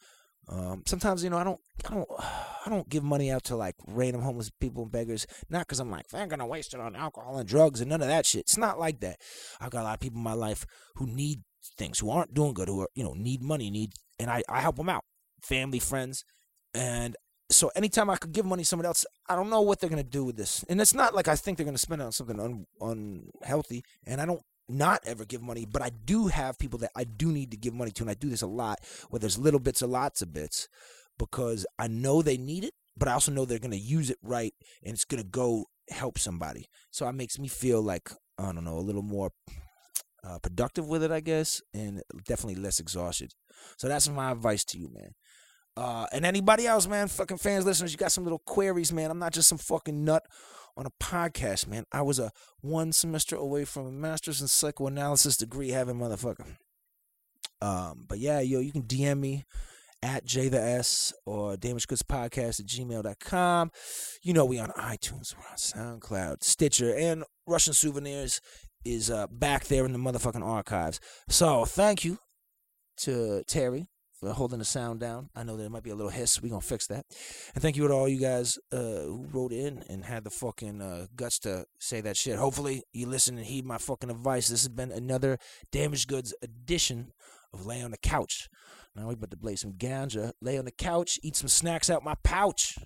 um, 0.48 0.82
sometimes 0.86 1.24
you 1.24 1.30
know 1.30 1.38
I 1.38 1.44
don't, 1.44 1.60
I 1.88 1.94
don't, 1.94 2.08
I 2.66 2.70
don't 2.70 2.88
give 2.88 3.04
money 3.04 3.30
out 3.30 3.44
to 3.44 3.56
like 3.56 3.76
random 3.86 4.22
homeless 4.22 4.50
people 4.50 4.82
and 4.82 4.92
beggars. 4.92 5.26
Not 5.48 5.60
because 5.60 5.80
I'm 5.80 5.90
like 5.90 6.06
I'm 6.12 6.28
gonna 6.28 6.46
waste 6.46 6.74
it 6.74 6.80
on 6.80 6.96
alcohol 6.96 7.38
and 7.38 7.48
drugs 7.48 7.80
and 7.80 7.90
none 7.90 8.02
of 8.02 8.08
that 8.08 8.26
shit. 8.26 8.42
It's 8.42 8.58
not 8.58 8.78
like 8.78 9.00
that. 9.00 9.18
I've 9.60 9.70
got 9.70 9.82
a 9.82 9.84
lot 9.84 9.94
of 9.94 10.00
people 10.00 10.18
in 10.18 10.24
my 10.24 10.34
life 10.34 10.66
who 10.96 11.06
need 11.06 11.42
things, 11.78 11.98
who 11.98 12.10
aren't 12.10 12.34
doing 12.34 12.54
good, 12.54 12.68
who 12.68 12.80
are 12.80 12.88
you 12.94 13.04
know 13.04 13.14
need 13.14 13.42
money, 13.42 13.70
need, 13.70 13.92
and 14.18 14.30
I 14.30 14.42
I 14.48 14.60
help 14.60 14.76
them 14.76 14.88
out 14.88 15.04
family, 15.44 15.78
friends. 15.78 16.24
And 16.74 17.16
so 17.50 17.70
anytime 17.76 18.10
I 18.10 18.16
could 18.16 18.32
give 18.32 18.46
money 18.46 18.62
to 18.62 18.66
someone 18.66 18.86
else, 18.86 19.04
I 19.28 19.36
don't 19.36 19.50
know 19.50 19.60
what 19.60 19.80
they're 19.80 19.90
gonna 19.90 20.02
do 20.02 20.24
with 20.24 20.36
this. 20.36 20.64
And 20.68 20.80
it's 20.80 20.94
not 20.94 21.14
like 21.14 21.28
I 21.28 21.36
think 21.36 21.58
they're 21.58 21.66
gonna 21.66 21.78
spend 21.78 22.00
it 22.00 22.04
on 22.04 22.12
something 22.12 22.40
un- 22.40 22.66
unhealthy. 22.80 23.84
And 24.06 24.20
I 24.20 24.26
don't 24.26 24.42
not 24.68 25.02
ever 25.06 25.24
give 25.24 25.42
money, 25.42 25.66
but 25.66 25.82
I 25.82 25.90
do 25.90 26.28
have 26.28 26.58
people 26.58 26.78
that 26.80 26.92
I 26.96 27.04
do 27.04 27.30
need 27.32 27.50
to 27.50 27.56
give 27.56 27.74
money 27.74 27.90
to, 27.92 28.02
and 28.02 28.10
I 28.10 28.14
do 28.14 28.30
this 28.30 28.42
a 28.42 28.46
lot, 28.46 28.78
where 29.10 29.20
there's 29.20 29.38
little 29.38 29.60
bits 29.60 29.82
or 29.82 29.86
lots 29.86 30.22
of 30.22 30.32
bits, 30.32 30.68
because 31.18 31.66
I 31.78 31.88
know 31.88 32.22
they 32.22 32.36
need 32.36 32.64
it, 32.64 32.74
but 32.96 33.08
I 33.08 33.12
also 33.12 33.32
know 33.32 33.44
they're 33.44 33.58
gonna 33.58 33.76
use 33.76 34.10
it 34.10 34.18
right, 34.22 34.54
and 34.82 34.94
it's 34.94 35.04
gonna 35.04 35.24
go 35.24 35.66
help 35.90 36.18
somebody. 36.18 36.66
So 36.90 37.08
it 37.08 37.14
makes 37.14 37.38
me 37.38 37.48
feel 37.48 37.82
like 37.82 38.10
I 38.38 38.52
don't 38.52 38.64
know 38.64 38.78
a 38.78 38.80
little 38.80 39.02
more 39.02 39.30
uh, 40.26 40.38
productive 40.38 40.88
with 40.88 41.02
it, 41.02 41.10
I 41.10 41.20
guess, 41.20 41.60
and 41.74 42.02
definitely 42.26 42.60
less 42.60 42.80
exhausted. 42.80 43.32
So 43.76 43.88
that's 43.88 44.08
my 44.08 44.30
advice 44.30 44.64
to 44.66 44.78
you, 44.78 44.90
man. 44.92 45.14
Uh, 45.76 46.06
and 46.12 46.24
anybody 46.24 46.66
else, 46.66 46.86
man, 46.86 47.08
fucking 47.08 47.36
fans, 47.38 47.66
listeners, 47.66 47.92
you 47.92 47.98
got 47.98 48.12
some 48.12 48.24
little 48.24 48.38
queries, 48.38 48.92
man. 48.92 49.10
I'm 49.10 49.18
not 49.18 49.32
just 49.32 49.48
some 49.48 49.58
fucking 49.58 50.04
nut 50.04 50.24
on 50.76 50.86
a 50.86 50.90
podcast, 51.02 51.66
man. 51.66 51.84
I 51.92 52.02
was 52.02 52.18
a 52.18 52.32
one 52.60 52.92
semester 52.92 53.36
away 53.36 53.64
from 53.64 53.86
a 53.86 53.92
master's 53.92 54.40
in 54.40 54.48
psychoanalysis 54.48 55.36
degree 55.36 55.70
having 55.70 55.96
motherfucker. 55.96 56.56
Um, 57.60 58.04
but 58.08 58.18
yeah, 58.18 58.40
yo, 58.40 58.60
you 58.60 58.72
can 58.72 58.82
DM 58.82 59.20
me 59.20 59.44
at 60.02 60.24
J 60.24 60.48
the 60.48 60.60
S 60.60 61.12
or 61.24 61.56
Damage 61.56 61.86
Goods 61.86 62.02
Podcast 62.02 62.60
at 62.60 62.66
gmail.com. 62.66 63.70
You 64.22 64.32
know, 64.32 64.44
we 64.44 64.58
on 64.58 64.70
iTunes, 64.70 65.34
we're 65.34 65.48
on 65.50 66.00
SoundCloud, 66.00 66.42
Stitcher, 66.42 66.94
and 66.94 67.24
Russian 67.46 67.72
Souvenirs 67.72 68.40
is 68.84 69.10
uh, 69.10 69.26
back 69.28 69.66
there 69.66 69.86
in 69.86 69.92
the 69.92 69.98
motherfucking 69.98 70.44
archives. 70.44 71.00
So 71.28 71.64
thank 71.64 72.04
you 72.04 72.18
to 72.98 73.42
Terry 73.46 73.86
holding 74.32 74.58
the 74.58 74.64
sound 74.64 75.00
down. 75.00 75.28
I 75.34 75.42
know 75.42 75.56
there 75.56 75.68
might 75.70 75.82
be 75.82 75.90
a 75.90 75.94
little 75.94 76.10
hiss. 76.10 76.40
We're 76.42 76.48
going 76.48 76.60
to 76.60 76.66
fix 76.66 76.86
that. 76.88 77.06
And 77.54 77.62
thank 77.62 77.76
you 77.76 77.86
to 77.86 77.94
all 77.94 78.08
you 78.08 78.18
guys 78.18 78.58
uh, 78.72 78.76
who 78.76 79.26
wrote 79.32 79.52
in 79.52 79.84
and 79.88 80.04
had 80.04 80.24
the 80.24 80.30
fucking 80.30 80.80
uh, 80.80 81.06
guts 81.14 81.38
to 81.40 81.66
say 81.78 82.00
that 82.00 82.16
shit. 82.16 82.36
Hopefully 82.36 82.82
you 82.92 83.06
listen 83.06 83.36
and 83.36 83.46
heed 83.46 83.66
my 83.66 83.78
fucking 83.78 84.10
advice. 84.10 84.48
This 84.48 84.62
has 84.62 84.68
been 84.68 84.92
another 84.92 85.38
Damaged 85.70 86.08
Goods 86.08 86.34
edition 86.42 87.12
of 87.52 87.66
Lay 87.66 87.82
on 87.82 87.90
the 87.90 87.98
Couch. 87.98 88.48
Now 88.96 89.08
we 89.08 89.14
about 89.14 89.32
to 89.32 89.36
play 89.36 89.56
some 89.56 89.72
ganja, 89.72 90.32
lay 90.40 90.56
on 90.56 90.64
the 90.64 90.70
couch, 90.70 91.18
eat 91.22 91.34
some 91.34 91.48
snacks 91.48 91.90
out 91.90 92.04
my 92.04 92.14
pouch. 92.22 92.78